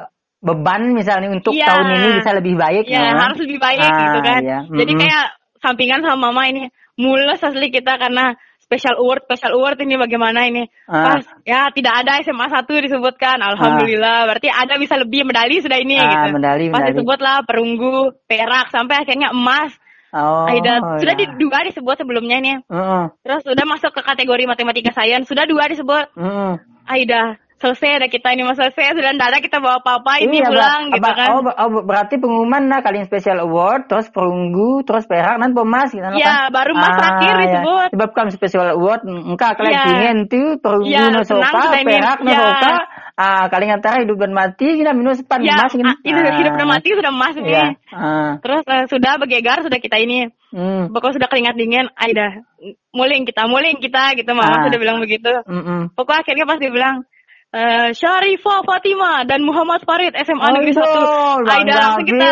beban 0.46 0.94
misalnya 0.94 1.34
untuk 1.34 1.58
ya, 1.58 1.74
tahun 1.74 1.90
ini 1.90 2.10
bisa 2.22 2.32
lebih 2.38 2.54
baik 2.54 2.86
ya, 2.86 3.02
ya. 3.02 3.18
harus 3.18 3.40
lebih 3.42 3.58
baik 3.58 3.82
ah, 3.82 3.98
gitu 3.98 4.20
kan. 4.22 4.42
Iya. 4.46 4.60
Jadi 4.70 4.92
mm 4.94 5.00
-hmm. 5.02 5.10
kayak 5.10 5.28
sampingan 5.62 6.06
sama 6.06 6.30
mama 6.30 6.50
ini 6.50 6.70
mulus 6.98 7.42
asli 7.42 7.70
kita 7.70 7.98
karena 8.02 8.34
special 8.68 9.00
award 9.00 9.24
special 9.24 9.56
award 9.56 9.80
ini 9.80 9.96
bagaimana 9.96 10.44
ini 10.50 10.68
ah. 10.92 11.16
pas 11.16 11.24
ya 11.48 11.72
tidak 11.72 12.04
ada 12.04 12.20
SMA 12.20 12.48
satu 12.52 12.74
disebutkan 12.84 13.40
alhamdulillah 13.40 14.24
ah. 14.24 14.26
berarti 14.28 14.52
ada 14.52 14.76
bisa 14.76 15.00
lebih 15.00 15.24
medali 15.24 15.64
sudah 15.64 15.80
ini 15.80 15.96
ah, 15.96 16.10
gitu 16.12 16.28
medali, 16.36 16.68
pas 16.68 16.84
disebutlah 16.92 17.48
perunggu 17.48 18.12
perak 18.28 18.70
sampai 18.70 19.08
akhirnya 19.08 19.32
emas 19.32 19.72
Oh, 20.08 20.48
Aida 20.48 20.80
sudah 21.04 21.20
ya. 21.20 21.20
di, 21.20 21.26
dua 21.36 21.68
disebut 21.68 22.00
sebelumnya 22.00 22.40
ini. 22.40 22.54
Uh. 22.72 23.12
Terus 23.28 23.44
sudah 23.44 23.68
masuk 23.68 23.92
ke 23.92 24.02
kategori 24.02 24.48
matematika 24.48 24.96
sains 24.96 25.28
sudah 25.28 25.44
dua 25.44 25.68
disebut. 25.68 26.16
Uh. 26.16 26.56
Aida 26.88 27.36
selesai 27.58 27.90
ada 27.98 28.08
kita 28.08 28.38
ini 28.38 28.46
mas 28.46 28.54
selesai 28.54 28.94
sudah 28.94 29.12
tidak 29.18 29.28
ada 29.34 29.40
kita 29.42 29.58
bawa 29.58 29.82
apa-apa 29.82 30.22
ini 30.22 30.46
iya, 30.46 30.50
pulang 30.50 30.94
gitu 30.94 31.10
kan 31.10 31.30
oh, 31.34 31.42
oh, 31.42 31.70
berarti 31.82 32.16
pengumuman 32.22 32.70
nah 32.70 32.86
kalian 32.86 33.10
special 33.10 33.42
award 33.50 33.90
terus 33.90 34.14
perunggu 34.14 34.86
terus 34.86 35.10
perak 35.10 35.42
nanti 35.42 35.58
pemas 35.58 35.90
gitu 35.90 36.06
iya 36.22 36.48
kan? 36.48 36.54
baru 36.54 36.72
mas 36.78 36.94
ah, 36.94 36.98
terakhir 37.02 37.34
ya. 37.34 37.42
disebut 37.42 37.90
sebab 37.98 38.10
kan 38.14 38.28
special 38.30 38.66
award 38.78 39.02
engkau 39.10 39.52
kalian 39.58 39.74
ya. 39.74 39.86
ingin 39.90 40.18
tuh 40.30 40.48
perunggu 40.62 40.94
ya, 40.94 41.10
no 41.10 41.26
soka 41.26 41.62
perak 41.82 42.18
no 42.22 42.30
soka 42.30 42.74
ah 43.18 43.50
kalian 43.50 43.82
antara 43.82 44.06
hidup 44.06 44.18
dan 44.22 44.32
mati 44.38 44.78
kita 44.78 44.94
minum 44.94 45.18
sepan 45.18 45.42
ya, 45.42 45.58
emas 45.58 45.74
ini 45.74 45.90
ah, 45.90 45.98
ah. 45.98 46.38
hidup 46.38 46.54
dan 46.54 46.68
mati 46.70 46.90
sudah 46.94 47.10
emas 47.10 47.34
ini 47.42 47.50
ya. 47.50 47.68
ah. 47.90 48.32
terus 48.46 48.62
uh, 48.70 48.86
sudah 48.86 49.18
bergegar 49.18 49.66
sudah 49.66 49.82
kita 49.82 49.98
ini 49.98 50.30
hmm. 50.54 50.94
pokoknya 50.94 51.26
sudah 51.26 51.28
keringat 51.34 51.58
dingin 51.58 51.90
Aida 51.98 52.46
muling 52.94 53.26
kita 53.26 53.50
muling 53.50 53.82
kita 53.82 54.14
gitu 54.14 54.30
mama 54.38 54.62
ah. 54.62 54.64
sudah 54.70 54.78
bilang 54.78 55.02
begitu 55.02 55.34
mm 55.50 55.62
-mm. 55.66 55.80
pokoknya 55.98 56.22
akhirnya 56.22 56.46
pas 56.46 56.62
dia 56.62 56.70
bilang 56.70 57.02
uh, 57.58 57.90
Syarifah 57.98 58.62
Fatima 58.62 59.26
dan 59.26 59.42
Muhammad 59.42 59.82
Farid 59.82 60.14
SMA 60.14 60.48
Negeri 60.54 60.74
1. 60.78 60.86
Aida 61.50 61.74
langsung 61.82 62.06
kita 62.06 62.32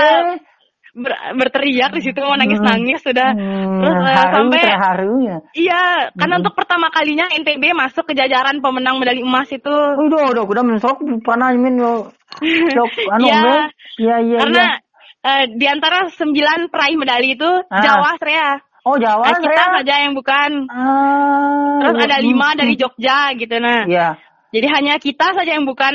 ber, 0.95 1.13
berteriak 1.35 1.91
di 1.91 2.01
situ 2.01 2.19
mau 2.23 2.39
nangis 2.39 2.61
nangis 2.63 3.03
sudah 3.03 3.35
hmm, 3.35 3.79
terus 3.83 3.97
uh, 3.99 4.07
haru, 4.07 4.31
sampai 4.31 4.61
terharu 4.63 5.13
ya 5.19 5.37
iya 5.53 5.83
karena 6.15 6.33
hmm. 6.39 6.41
untuk 6.45 6.55
pertama 6.55 6.87
kalinya 6.89 7.27
NTB 7.35 7.75
masuk 7.75 8.07
ke 8.07 8.13
jajaran 8.15 8.63
pemenang 8.63 8.97
medali 8.97 9.21
emas 9.21 9.51
itu 9.51 9.75
udah 9.75 10.31
udah 10.31 10.43
udah 10.47 10.63
mensok 10.63 11.03
panah 11.27 11.51
min 11.59 11.83
yo 11.83 12.09
anu 13.15 13.27
ya, 13.27 13.67
ya, 13.99 14.15
ya, 14.23 14.39
karena 14.39 14.63
ya. 14.63 14.83
Uh, 15.25 15.43
di 15.57 15.65
antara 15.65 16.05
sembilan 16.13 16.69
peraih 16.69 16.97
medali 17.01 17.33
itu 17.35 17.49
ah. 17.49 17.83
Jawa 17.83 18.15
Srea 18.21 18.61
Oh 18.85 19.01
Jawa, 19.01 19.33
nah, 19.33 19.41
kita 19.41 19.63
saja 19.81 19.95
yang 20.05 20.13
bukan. 20.13 20.69
Ah, 20.69 21.81
Terus 21.81 22.05
ada 22.05 22.21
lima 22.21 22.53
hmm. 22.53 22.57
dari 22.61 22.77
Jogja 22.77 23.33
gitu 23.33 23.57
nah. 23.57 23.81
Iya. 23.89 24.13
Jadi 24.55 24.67
hanya 24.71 24.95
kita 24.95 25.35
saja 25.35 25.51
yang 25.59 25.67
bukan 25.67 25.93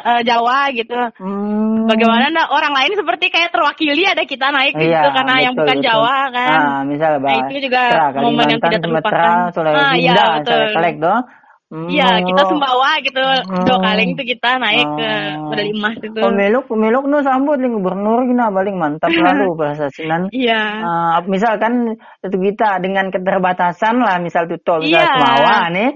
uh, 0.00 0.22
Jawa 0.24 0.72
gitu. 0.72 0.96
Hmm. 1.20 1.84
Bagaimana 1.84 2.32
nah, 2.32 2.48
orang 2.48 2.72
lain 2.72 2.96
seperti 2.96 3.28
kayak 3.28 3.52
terwakili 3.52 4.08
ada 4.08 4.24
kita 4.24 4.48
naik 4.48 4.72
iya, 4.80 5.04
gitu 5.04 5.08
karena 5.12 5.34
betul, 5.36 5.44
yang 5.44 5.54
bukan 5.60 5.76
betul. 5.76 5.86
Jawa 5.92 6.16
kan. 6.32 6.48
Ah, 6.56 6.80
misal 6.88 7.10
nah, 7.20 7.36
itu 7.44 7.54
juga 7.68 7.82
Tra, 7.92 8.06
momen 8.24 8.46
yang 8.48 8.60
tidak 8.64 8.80
terlupakan. 8.80 9.36
Ah, 9.68 9.94
iya 10.00 10.14
betul. 10.40 10.60
Dong. 11.00 11.22
Iya, 11.70 12.18
hmm. 12.18 12.26
kita 12.26 12.42
sembawa 12.50 12.90
gitu. 12.98 13.22
Hmm. 13.22 13.62
Dua 13.62 13.78
kali 13.78 14.02
itu 14.10 14.22
kita 14.26 14.58
naik 14.58 14.88
hmm. 14.90 14.98
ke 14.98 15.10
medali 15.54 15.70
emas 15.70 15.96
itu. 16.02 16.18
Pemeluk, 16.18 16.64
pemeluk 16.66 17.04
nu 17.06 17.22
sambut 17.22 17.62
ling 17.62 17.78
gubernur 17.78 18.26
gina 18.26 18.50
paling 18.50 18.74
mantap 18.74 19.06
lalu 19.06 19.54
bahasa 19.60 19.86
sinan. 19.94 20.26
Iya. 20.34 20.62
Uh, 20.82 21.18
misalkan 21.30 21.94
itu 22.26 22.36
kita 22.42 22.82
dengan 22.82 23.14
keterbatasan 23.14 24.02
lah, 24.02 24.18
misal 24.18 24.50
tuh 24.50 24.58
yeah. 24.82 25.14
sembawa 25.14 25.70
nih 25.70 25.90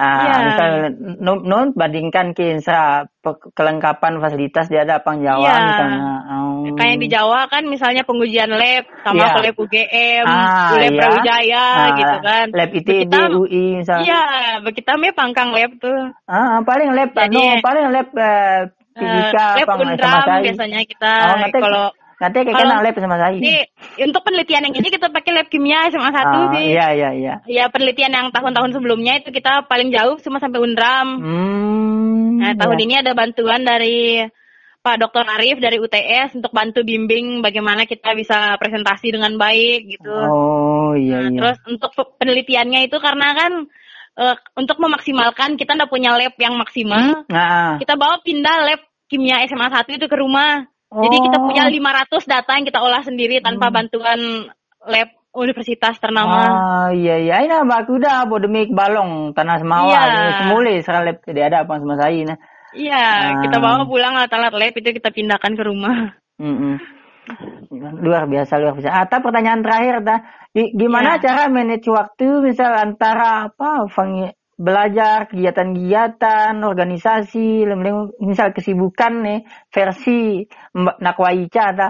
Ah, 0.00 0.48
misal 0.48 0.70
nun, 1.20 1.76
bandingkan 1.76 2.32
kinsa 2.32 3.04
kelengkapan 3.52 4.16
fasilitas 4.16 4.72
dia 4.72 4.88
ada 4.88 5.04
pang 5.04 5.20
Jawa 5.20 5.44
ya. 5.44 5.56
misalnya. 5.68 6.00
Um. 6.24 6.72
Kayak 6.72 6.96
di 7.04 7.08
Jawa 7.12 7.44
kan 7.52 7.68
misalnya 7.68 8.00
pengujian 8.08 8.48
lab 8.48 8.88
sama 9.04 9.28
ya. 9.28 9.36
lab 9.44 9.56
UGM, 9.60 10.24
ah, 10.24 10.72
lab 10.72 10.88
ya. 10.88 10.96
Brawijaya 10.96 11.64
ah, 11.68 11.88
gitu 12.00 12.16
kan. 12.24 12.46
Lab 12.48 12.70
ITB, 12.72 13.12
UI 13.36 13.64
misalnya. 13.84 14.04
Iya, 14.08 14.22
kita 14.72 14.96
me 14.96 15.12
pangkang 15.12 15.52
lab 15.52 15.76
tuh. 15.76 16.00
Ah, 16.24 16.64
paling 16.64 16.96
lab 16.96 17.12
Jadi, 17.12 17.36
anu, 17.36 17.60
paling 17.60 17.86
lab 17.92 18.08
uh, 18.16 18.58
fisika, 18.96 19.36
uh, 19.36 19.56
lab 19.60 19.68
undram 19.84 20.40
biasanya 20.48 20.80
kita 20.88 21.12
oh, 21.36 21.60
kalau 21.60 21.86
Nanti 22.20 22.36
kayak 22.44 22.52
kenal 22.52 22.84
lab 22.84 22.96
sama 23.00 23.16
saya. 23.16 23.32
Ini 23.32 23.56
untuk 24.04 24.20
penelitian 24.28 24.68
yang 24.68 24.76
ini 24.76 24.88
kita 24.92 25.08
pakai 25.08 25.32
lab 25.32 25.48
kimia 25.48 25.88
SMA 25.88 26.12
satu 26.12 26.36
oh, 26.36 26.46
sih. 26.52 26.76
Iya 26.76 26.86
iya 26.92 27.10
iya. 27.16 27.34
Ya 27.48 27.64
penelitian 27.72 28.12
yang 28.12 28.28
tahun-tahun 28.28 28.76
sebelumnya 28.76 29.24
itu 29.24 29.32
kita 29.32 29.64
paling 29.64 29.88
jauh 29.88 30.20
cuma 30.20 30.36
sampai 30.36 30.60
Undram. 30.60 31.08
Hmm, 31.16 32.44
nah 32.44 32.52
tahun 32.60 32.76
iya. 32.76 32.84
ini 32.84 32.94
ada 33.00 33.12
bantuan 33.16 33.64
dari 33.64 34.20
Pak 34.80 34.96
Dr. 35.00 35.24
Arif 35.28 35.56
dari 35.64 35.80
UTS 35.80 36.36
untuk 36.36 36.52
bantu 36.52 36.84
bimbing 36.84 37.40
bagaimana 37.40 37.88
kita 37.88 38.12
bisa 38.12 38.56
presentasi 38.60 39.16
dengan 39.16 39.40
baik 39.40 39.96
gitu. 39.96 40.12
Oh 40.12 40.92
iya. 40.92 41.24
Nah, 41.24 41.28
iya. 41.32 41.38
Terus 41.40 41.56
untuk 41.72 41.92
penelitiannya 42.20 42.84
itu 42.84 42.96
karena 43.00 43.32
kan 43.32 43.52
uh, 44.20 44.36
untuk 44.60 44.76
memaksimalkan 44.76 45.56
kita 45.56 45.72
udah 45.72 45.88
punya 45.88 46.16
lab 46.16 46.36
yang 46.36 46.52
maksimal. 46.56 47.24
Nah. 47.28 47.80
Kita 47.80 47.96
bawa 47.96 48.20
pindah 48.20 48.56
lab 48.68 48.80
kimia 49.08 49.40
SMA 49.48 49.68
1 49.72 49.88
itu 49.88 50.04
ke 50.04 50.16
rumah. 50.20 50.68
Oh. 50.90 51.06
Jadi 51.06 51.16
kita 51.22 51.38
punya 51.38 51.64
500 51.70 52.26
data 52.26 52.50
yang 52.58 52.66
kita 52.66 52.80
olah 52.82 53.02
sendiri 53.06 53.38
tanpa 53.38 53.70
hmm. 53.70 53.74
bantuan 53.74 54.20
lab 54.90 55.08
universitas 55.30 55.94
ternama. 56.02 56.38
Ah 56.42 56.88
iya 56.90 57.14
iya 57.22 57.46
ini 57.46 57.54
aku 57.54 58.02
udah 58.02 58.26
bodemik 58.26 58.74
balong 58.74 59.30
tanah 59.30 59.62
semawa 59.62 59.94
iya. 59.94 60.42
semule 60.42 60.74
seralep 60.82 61.22
tidak 61.22 61.54
ada 61.54 61.62
apa 61.62 61.78
sama 61.78 61.94
saya 61.94 62.34
nah. 62.34 62.38
Iya, 62.70 63.02
ah. 63.34 63.42
kita 63.42 63.58
bawa 63.58 63.82
pulang 63.82 64.14
alat-alat 64.14 64.54
lab 64.54 64.74
itu 64.78 64.90
kita 64.94 65.10
pindahkan 65.10 65.58
ke 65.58 65.62
rumah. 65.66 66.14
Mm 66.38 66.54
-mm. 66.54 66.74
Luar 68.02 68.30
biasa 68.30 68.58
luar 68.62 68.78
biasa. 68.78 68.90
Atau 69.06 69.22
pertanyaan 69.22 69.62
terakhir 69.62 70.02
ta, 70.06 70.16
gimana 70.54 71.18
ya. 71.18 71.30
cara 71.30 71.50
manage 71.50 71.90
waktu 71.90 72.42
misal 72.42 72.70
antara 72.74 73.50
apa 73.50 73.86
belajar 74.60 75.32
kegiatan-kegiatan 75.32 76.52
organisasi 76.60 77.64
misal 78.20 78.52
kesibukan 78.52 79.24
nih 79.24 79.40
versi 79.72 80.44
Mbak 80.76 80.96
Nakwaica 81.00 81.62
ada 81.72 81.88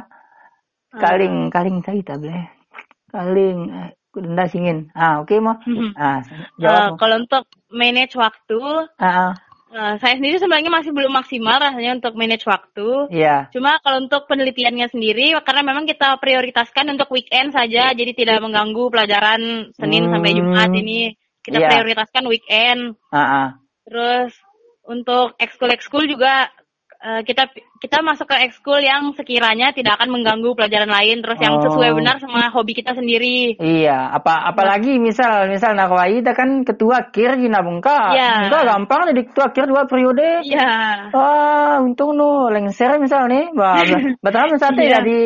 kaling 0.95 1.51
hmm. 1.51 1.51
kaling 1.51 1.77
saya 1.83 2.03
tak 2.07 2.17
boleh 2.23 2.43
kaling 3.11 3.59
kuda 4.15 4.45
singin 4.47 4.79
ah 4.95 5.23
oke 5.23 5.35
okay, 5.35 5.39
mau 5.43 5.59
hmm. 5.59 5.99
ah 5.99 6.23
jawab 6.63 6.95
uh, 6.95 6.99
kalau 6.99 7.17
untuk 7.19 7.51
manage 7.75 8.15
waktu 8.15 8.59
uh, 8.87 9.35
uh, 9.75 9.95
saya 9.99 10.15
sendiri 10.19 10.39
sebenarnya 10.39 10.71
masih 10.71 10.91
belum 10.95 11.11
maksimal 11.15 11.59
rasanya 11.59 11.99
untuk 11.99 12.15
manage 12.19 12.47
waktu 12.47 13.11
yeah. 13.15 13.51
cuma 13.55 13.79
kalau 13.83 14.03
untuk 14.03 14.27
penelitiannya 14.27 14.91
sendiri 14.91 15.35
karena 15.43 15.63
memang 15.67 15.91
kita 15.91 16.19
prioritaskan 16.19 16.91
untuk 16.95 17.11
weekend 17.15 17.51
saja 17.55 17.95
jadi 17.95 18.15
tidak 18.15 18.43
mengganggu 18.43 18.91
pelajaran 18.91 19.71
Senin 19.75 20.07
hmm. 20.07 20.13
sampai 20.15 20.31
Jumat 20.39 20.71
ini 20.75 21.19
kita 21.45 21.59
yeah. 21.59 21.71
prioritaskan 21.73 22.25
weekend. 22.29 22.81
Uh 23.09 23.19
-uh. 23.19 23.47
Terus 23.89 24.33
untuk 24.85 25.37
ekskul 25.39 25.71
ekskul 25.73 26.05
juga 26.09 26.51
uh, 27.01 27.21
kita 27.25 27.49
kita 27.81 28.05
masuk 28.05 28.29
ke 28.29 28.37
ekskul 28.45 28.77
yang 28.85 29.17
sekiranya 29.17 29.73
tidak 29.73 29.97
akan 29.97 30.13
mengganggu 30.13 30.53
pelajaran 30.53 30.93
lain 30.93 31.25
terus 31.25 31.41
yang 31.41 31.57
sesuai 31.65 31.91
oh. 31.93 31.97
benar 31.97 32.21
sama 32.21 32.53
hobi 32.53 32.77
kita 32.77 32.93
sendiri. 32.93 33.57
Iya, 33.57 34.13
apa 34.21 34.45
apalagi 34.53 35.01
misal 35.01 35.49
misal 35.49 35.73
Nakwai 35.73 36.21
kita 36.21 36.37
kan 36.37 36.63
ketua 36.63 37.09
kir 37.09 37.41
di 37.41 37.49
Nabungka. 37.49 38.13
Iya. 38.13 38.53
Enggak 38.53 38.65
gampang 38.69 39.01
jadi 39.17 39.23
ketua 39.33 39.47
kir 39.57 39.65
dua 39.65 39.89
periode. 39.89 40.45
Iya. 40.45 40.71
Wah, 41.17 41.81
untung 41.81 42.21
nu 42.21 42.53
lengser 42.53 43.01
misal 43.01 43.33
nih. 43.33 43.49
Wah, 43.57 43.81
betul 44.25 44.53
misalnya 44.53 44.85
iya. 44.85 44.97
jadi 45.01 45.21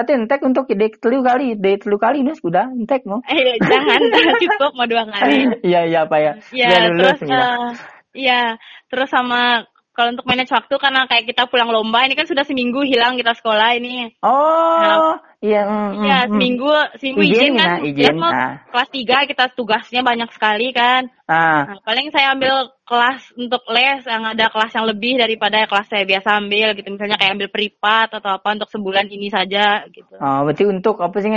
tapi 0.00 0.16
entek 0.16 0.40
untuk 0.40 0.64
ide 0.72 0.96
telu 0.96 1.20
kali, 1.20 1.60
ide 1.60 1.76
telu 1.76 2.00
kali 2.00 2.24
ini 2.24 2.32
sudah 2.32 2.72
entek 2.72 3.04
mau. 3.04 3.20
Eh, 3.28 3.60
jangan, 3.60 4.00
cukup 4.40 4.72
mau 4.72 4.88
dua 4.88 5.04
kali. 5.04 5.60
Iya 5.60 5.80
iya 5.84 5.98
apa 6.08 6.16
ya? 6.16 6.32
Iya 6.56 6.88
terus 6.96 7.18
uh, 7.28 7.68
iya 8.16 8.56
terus 8.88 9.12
sama 9.12 9.68
kalau 9.90 10.14
untuk 10.14 10.26
manage 10.26 10.54
waktu 10.54 10.74
karena 10.78 11.04
kayak 11.10 11.26
kita 11.26 11.50
pulang 11.50 11.68
lomba 11.68 12.06
ini 12.06 12.14
kan 12.14 12.24
sudah 12.24 12.46
seminggu 12.46 12.86
hilang 12.86 13.18
kita 13.18 13.34
sekolah 13.34 13.74
ini. 13.74 14.14
Oh, 14.22 14.80
nah, 14.80 15.18
iya. 15.42 15.66
Mm, 15.66 15.90
iya, 16.06 16.18
mm, 16.24 16.28
seminggu 16.30 16.72
seminggu 16.96 17.20
izin, 17.26 17.34
izin 17.34 17.52
kan. 17.58 17.68
Nah, 17.68 17.78
izin, 17.82 18.14
nah. 18.16 18.52
kelas 18.70 18.88
tiga 18.94 19.16
kita 19.26 19.44
tugasnya 19.52 20.00
banyak 20.06 20.30
sekali 20.30 20.70
kan. 20.70 21.10
Ah. 21.26 21.74
Nah, 21.74 21.78
paling 21.82 22.14
saya 22.14 22.38
ambil 22.38 22.70
kelas 22.86 23.34
untuk 23.34 23.62
les 23.70 24.02
yang 24.06 24.22
ada 24.22 24.46
kelas 24.48 24.72
yang 24.78 24.86
lebih 24.86 25.18
daripada 25.18 25.66
kelas 25.66 25.86
saya 25.90 26.06
biasa 26.06 26.28
ambil 26.38 26.68
gitu. 26.78 26.88
Misalnya 26.94 27.18
kayak 27.18 27.34
ambil 27.34 27.50
privat 27.50 28.08
atau 28.14 28.30
apa 28.30 28.48
untuk 28.56 28.70
sebulan 28.70 29.06
ini 29.10 29.28
saja 29.28 29.84
gitu. 29.90 30.14
Oh, 30.22 30.46
berarti 30.46 30.64
untuk 30.70 31.02
apa 31.02 31.16
sih 31.18 31.34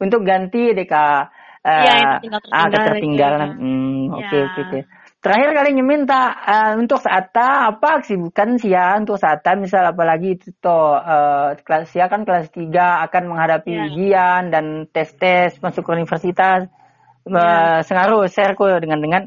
untuk 0.00 0.20
ganti 0.24 0.72
deh 0.72 0.88
kak? 0.88 1.30
Iya, 1.60 2.16
uh, 2.16 2.20
tinggal 2.24 2.40
ah, 2.48 2.66
ketertinggalan. 2.72 3.50
Hmm, 3.60 4.16
oke 4.16 4.36
oke 4.48 4.60
oke. 4.64 4.80
Terakhir 5.20 5.52
kali 5.52 5.76
minta 5.84 6.32
uh, 6.32 6.72
untuk 6.80 6.96
saat 6.96 7.28
apa 7.36 8.00
kesibukan 8.00 8.56
sih 8.56 8.72
ya 8.72 8.96
untuk 8.96 9.20
saat 9.20 9.44
misal 9.60 9.92
apalagi 9.92 10.40
itu 10.40 10.48
toh 10.64 10.96
uh, 10.96 11.52
kelas 11.60 11.92
ya 11.92 12.08
kan 12.08 12.24
kelas 12.24 12.48
3 12.48 12.72
akan 13.04 13.22
menghadapi 13.28 13.68
yeah. 13.68 13.84
ujian 13.84 14.42
dan 14.48 14.88
tes-tes 14.88 15.60
masuk 15.60 15.84
ke 15.84 15.92
universitas 15.92 16.72
yeah. 17.28 17.36
uh, 17.36 17.80
sengaruh 17.84 18.24
share 18.32 18.56
kok 18.56 18.80
dengan 18.80 19.00
dengan 19.04 19.22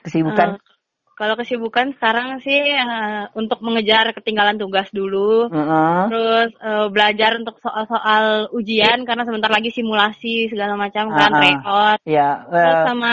kesibukan. 0.00 0.56
Uh, 0.56 0.72
kalau 1.12 1.36
kesibukan 1.36 1.92
sekarang 1.92 2.40
sih 2.40 2.72
uh, 2.72 3.28
untuk 3.36 3.60
mengejar 3.60 4.16
ketinggalan 4.16 4.56
tugas 4.56 4.88
dulu, 4.96 5.44
uh 5.44 5.54
-huh. 5.54 6.02
terus 6.08 6.50
uh, 6.64 6.88
belajar 6.88 7.36
untuk 7.36 7.60
soal-soal 7.60 8.48
ujian 8.56 9.04
karena 9.04 9.28
sebentar 9.28 9.52
lagi 9.52 9.68
simulasi 9.76 10.48
segala 10.48 10.72
macam 10.80 11.12
kan 11.12 11.30
uh 11.30 11.36
-huh. 11.36 11.44
record. 11.44 11.98
Yeah. 12.08 12.48
Uh, 12.48 12.56
terus 12.56 12.80
sama 12.88 13.12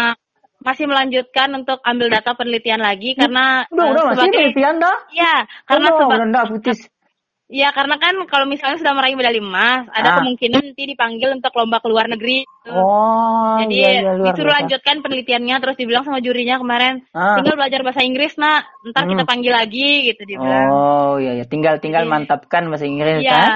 masih 0.59 0.85
melanjutkan 0.91 1.49
untuk 1.55 1.79
ambil 1.87 2.11
data 2.11 2.35
penelitian 2.35 2.83
lagi 2.83 3.15
karena 3.15 3.63
udah, 3.71 3.85
uh, 3.85 3.91
udah 3.95 4.03
sebagai 4.11 4.19
masih 4.19 4.31
penelitian 4.35 4.75
dah 4.79 4.97
ya 5.15 5.35
karena 5.63 5.87
oh, 5.87 5.97
sebagai 6.03 6.49
putis 6.51 6.79
Ya 7.49 7.73
karena 7.73 7.97
kan 7.97 8.13
kalau 8.29 8.45
misalnya 8.45 8.77
sudah 8.77 8.93
meraih 8.93 9.17
medali 9.17 9.41
emas, 9.41 9.89
ada 9.89 10.13
ah. 10.13 10.15
kemungkinan 10.21 10.69
nanti 10.69 10.85
dipanggil 10.85 11.33
untuk 11.33 11.49
lomba 11.57 11.81
ke 11.81 11.89
luar 11.89 12.05
negeri. 12.05 12.45
Oh, 12.69 13.57
Jadi 13.65 13.73
iya, 13.73 14.05
iya, 14.05 14.13
disuruh 14.21 14.53
biasa. 14.53 14.59
lanjutkan 14.61 14.95
penelitiannya, 15.01 15.55
terus 15.57 15.75
dibilang 15.81 16.05
sama 16.05 16.21
jurinya 16.21 16.61
kemarin, 16.61 17.01
ah. 17.09 17.41
tinggal 17.41 17.57
belajar 17.57 17.81
bahasa 17.81 18.05
Inggris 18.05 18.37
nak, 18.37 18.69
ntar 18.93 19.01
hmm. 19.01 19.17
kita 19.17 19.23
panggil 19.25 19.53
lagi 19.57 20.13
gitu 20.13 20.21
dibilang. 20.29 20.69
Oh 20.69 21.17
iya, 21.17 21.41
iya. 21.41 21.45
tinggal 21.49 21.81
tinggal 21.81 22.05
Jadi, 22.05 22.13
mantapkan 22.13 22.69
bahasa 22.69 22.85
Inggris 22.85 23.25
iya, 23.25 23.33
kan? 23.33 23.49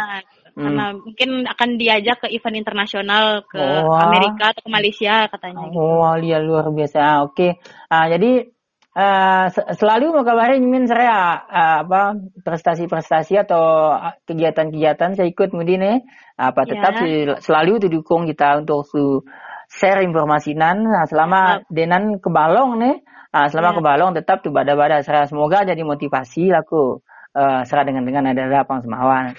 Hmm. 0.54 0.64
Karena 0.70 0.86
mungkin 0.94 1.30
akan 1.50 1.70
diajak 1.82 2.18
ke 2.26 2.28
event 2.30 2.58
internasional 2.62 3.42
ke 3.50 3.58
oh. 3.58 3.98
Amerika 3.98 4.54
atau 4.54 4.62
ke 4.62 4.70
Malaysia 4.70 5.26
katanya. 5.26 5.66
Gitu. 5.66 5.82
Oh, 5.82 6.14
iya 6.22 6.38
luar 6.38 6.70
biasa. 6.70 6.98
Ah, 7.02 7.20
Oke. 7.26 7.34
Okay. 7.34 7.52
Ah, 7.90 8.06
jadi 8.06 8.54
uh, 8.94 9.46
selalu 9.50 10.14
mengkabarin 10.14 10.62
min 10.62 10.86
saya 10.86 11.42
uh, 11.42 11.78
apa 11.86 12.22
prestasi-prestasi 12.46 13.42
atau 13.42 13.98
kegiatan-kegiatan 14.30 15.18
saya 15.18 15.28
ikut 15.28 15.50
mudine 15.58 16.06
apa 16.38 16.62
tetap 16.70 17.02
yeah. 17.02 17.38
selalu 17.42 17.90
didukung 17.90 18.30
kita 18.30 18.62
untuk 18.62 18.86
su 18.90 19.22
share 19.70 20.06
informasi 20.06 20.54
nan 20.54 20.86
nah, 20.86 21.06
selama 21.10 21.66
yeah. 21.66 21.70
denan 21.70 22.22
kebalong 22.22 22.78
nih 22.78 23.02
selama 23.34 23.74
yeah. 23.74 23.78
ke 23.78 23.82
Balong 23.82 24.12
tetap 24.14 24.38
tuh 24.46 24.54
bada-bada 24.54 25.02
semoga 25.26 25.66
jadi 25.66 25.82
motivasi 25.82 26.54
laku 26.54 27.02
uh, 27.34 27.62
serah 27.66 27.86
dengan 27.86 28.06
dengan 28.06 28.30
ada 28.30 28.46
lapang 28.46 28.86
semawan. 28.86 29.34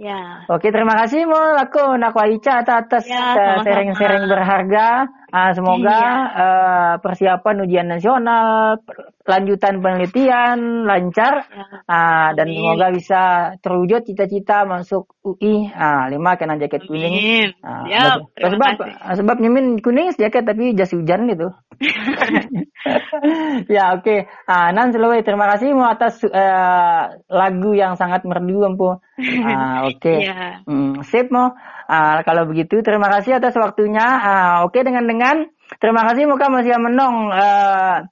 Ya. 0.00 0.48
Oke, 0.48 0.72
terima 0.72 0.96
kasih 0.96 1.28
Mo 1.28 1.36
aku 1.60 2.00
Nakwa 2.00 2.24
Ica 2.32 2.64
atas 2.64 3.04
ya, 3.04 3.60
sharing-sharing 3.60 4.32
berharga. 4.32 5.12
Uh, 5.28 5.52
semoga 5.52 6.00
iya. 6.00 6.40
uh, 6.40 6.94
persiapan 7.04 7.62
ujian 7.68 7.86
nasional, 7.86 8.80
lanjutan 9.28 9.84
penelitian 9.84 10.88
lancar 10.88 11.44
ya. 11.46 11.64
uh, 11.84 12.28
dan 12.32 12.48
semoga 12.48 12.86
bisa 12.96 13.22
terwujud 13.60 14.00
cita-cita 14.08 14.64
masuk 14.64 15.20
UI. 15.20 15.68
Ah, 15.68 16.08
uh, 16.08 16.16
lima 16.16 16.40
kena 16.40 16.56
jaket 16.56 16.88
kuning. 16.88 17.52
Uh, 17.60 17.84
ya, 17.86 18.24
sebab 18.40 18.80
kasih. 18.80 19.20
sebab 19.20 19.36
nyemin 19.36 19.84
kuning 19.84 20.16
jaket 20.16 20.48
tapi 20.48 20.72
jas 20.72 20.96
hujan 20.96 21.28
gitu. 21.28 21.52
ya 23.72 23.96
oke. 23.96 24.04
Okay. 24.04 24.28
Uh, 24.44 24.68
Nan 24.76 24.92
terima 24.92 25.48
kasih 25.56 25.72
Mo 25.72 25.88
atas 25.88 26.20
uh, 26.28 27.02
lagu 27.32 27.72
yang 27.72 27.96
sangat 27.96 28.28
merdu 28.28 28.68
ampu. 28.68 28.84
Uh, 28.84 28.98
oke. 29.88 29.96
Okay. 29.96 30.28
yeah. 30.28 30.60
mm, 30.68 31.00
sip 31.08 31.32
Mo. 31.32 31.56
Uh, 31.90 32.20
kalau 32.22 32.44
begitu 32.46 32.84
terima 32.84 33.08
kasih 33.08 33.40
atas 33.40 33.56
waktunya. 33.56 34.04
Uh, 34.04 34.68
Oke 34.68 34.78
okay, 34.78 34.82
dengan 34.86 35.08
dengan 35.08 35.36
terima 35.80 36.04
kasih 36.06 36.28
muka 36.28 36.52
masih 36.52 36.76
menong 36.76 37.32
uh, 37.32 38.06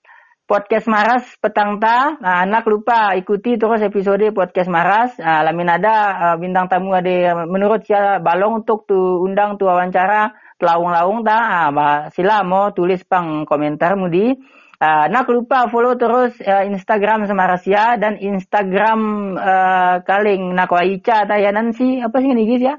podcast 0.49 0.89
Maras 0.89 1.29
petang 1.39 1.77
ta. 1.77 2.17
Nah, 2.19 2.49
anak 2.49 2.65
lupa 2.65 3.13
ikuti 3.21 3.61
terus 3.61 3.85
episode 3.85 4.33
podcast 4.33 4.73
Maras. 4.73 5.13
Uh, 5.21 5.45
lamin 5.45 5.69
ada 5.69 5.95
uh, 6.17 6.37
bintang 6.41 6.73
tamu 6.73 6.97
ada 6.97 7.45
menurut 7.45 7.85
saya 7.85 8.17
balong 8.19 8.65
untuk 8.65 8.89
tu 8.89 8.97
undang 8.97 9.61
tu 9.61 9.69
wawancara 9.69 10.33
laung-laung 10.61 11.23
ta. 11.23 11.71
Uh, 11.71 12.01
sila 12.15 12.43
mau 12.43 12.71
tulis 12.75 13.03
pang 13.07 13.47
komentar 13.49 13.95
mudi. 13.95 14.35
Uh, 14.79 15.11
nak 15.11 15.27
lupa 15.27 15.67
follow 15.67 15.99
terus 15.99 16.39
uh, 16.39 16.63
Instagram 16.63 17.27
Semarasia 17.27 17.99
dan 17.99 18.15
Instagram 18.15 19.35
uh, 19.35 20.07
kaling 20.07 20.55
nak 20.55 20.71
Ica 20.71 21.27
tayanan 21.27 21.75
si 21.75 21.99
apa 21.99 22.15
sih 22.23 22.31
ini 22.31 22.47
guys 22.47 22.63
ya? 22.63 22.77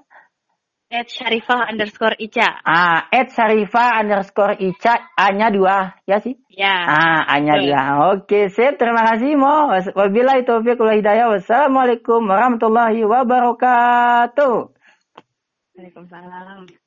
At 0.90 1.06
Syarifah 1.06 1.70
underscore 1.70 2.18
Ica. 2.18 2.66
Ah, 2.66 3.06
at 3.14 3.30
Syarifah 3.30 4.02
underscore 4.02 4.58
Ica. 4.58 4.98
A-nya 5.14 5.54
dua, 5.54 5.94
ya 6.10 6.18
sih? 6.18 6.34
Ya. 6.50 6.74
Ah, 6.74 7.30
A-nya 7.30 7.62
dua. 7.62 7.82
Oke, 8.18 8.50
sip. 8.50 8.82
Terima 8.82 9.06
kasih, 9.06 9.38
Mo. 9.38 9.70
Wabillahi 9.70 10.50
taufiq 10.50 10.82
wal 10.82 10.98
hidayah. 10.98 11.30
Wassalamualaikum 11.30 12.26
warahmatullahi 12.26 13.06
wabarakatuh. 13.06 14.74
Waalaikumsalam. 15.78 16.79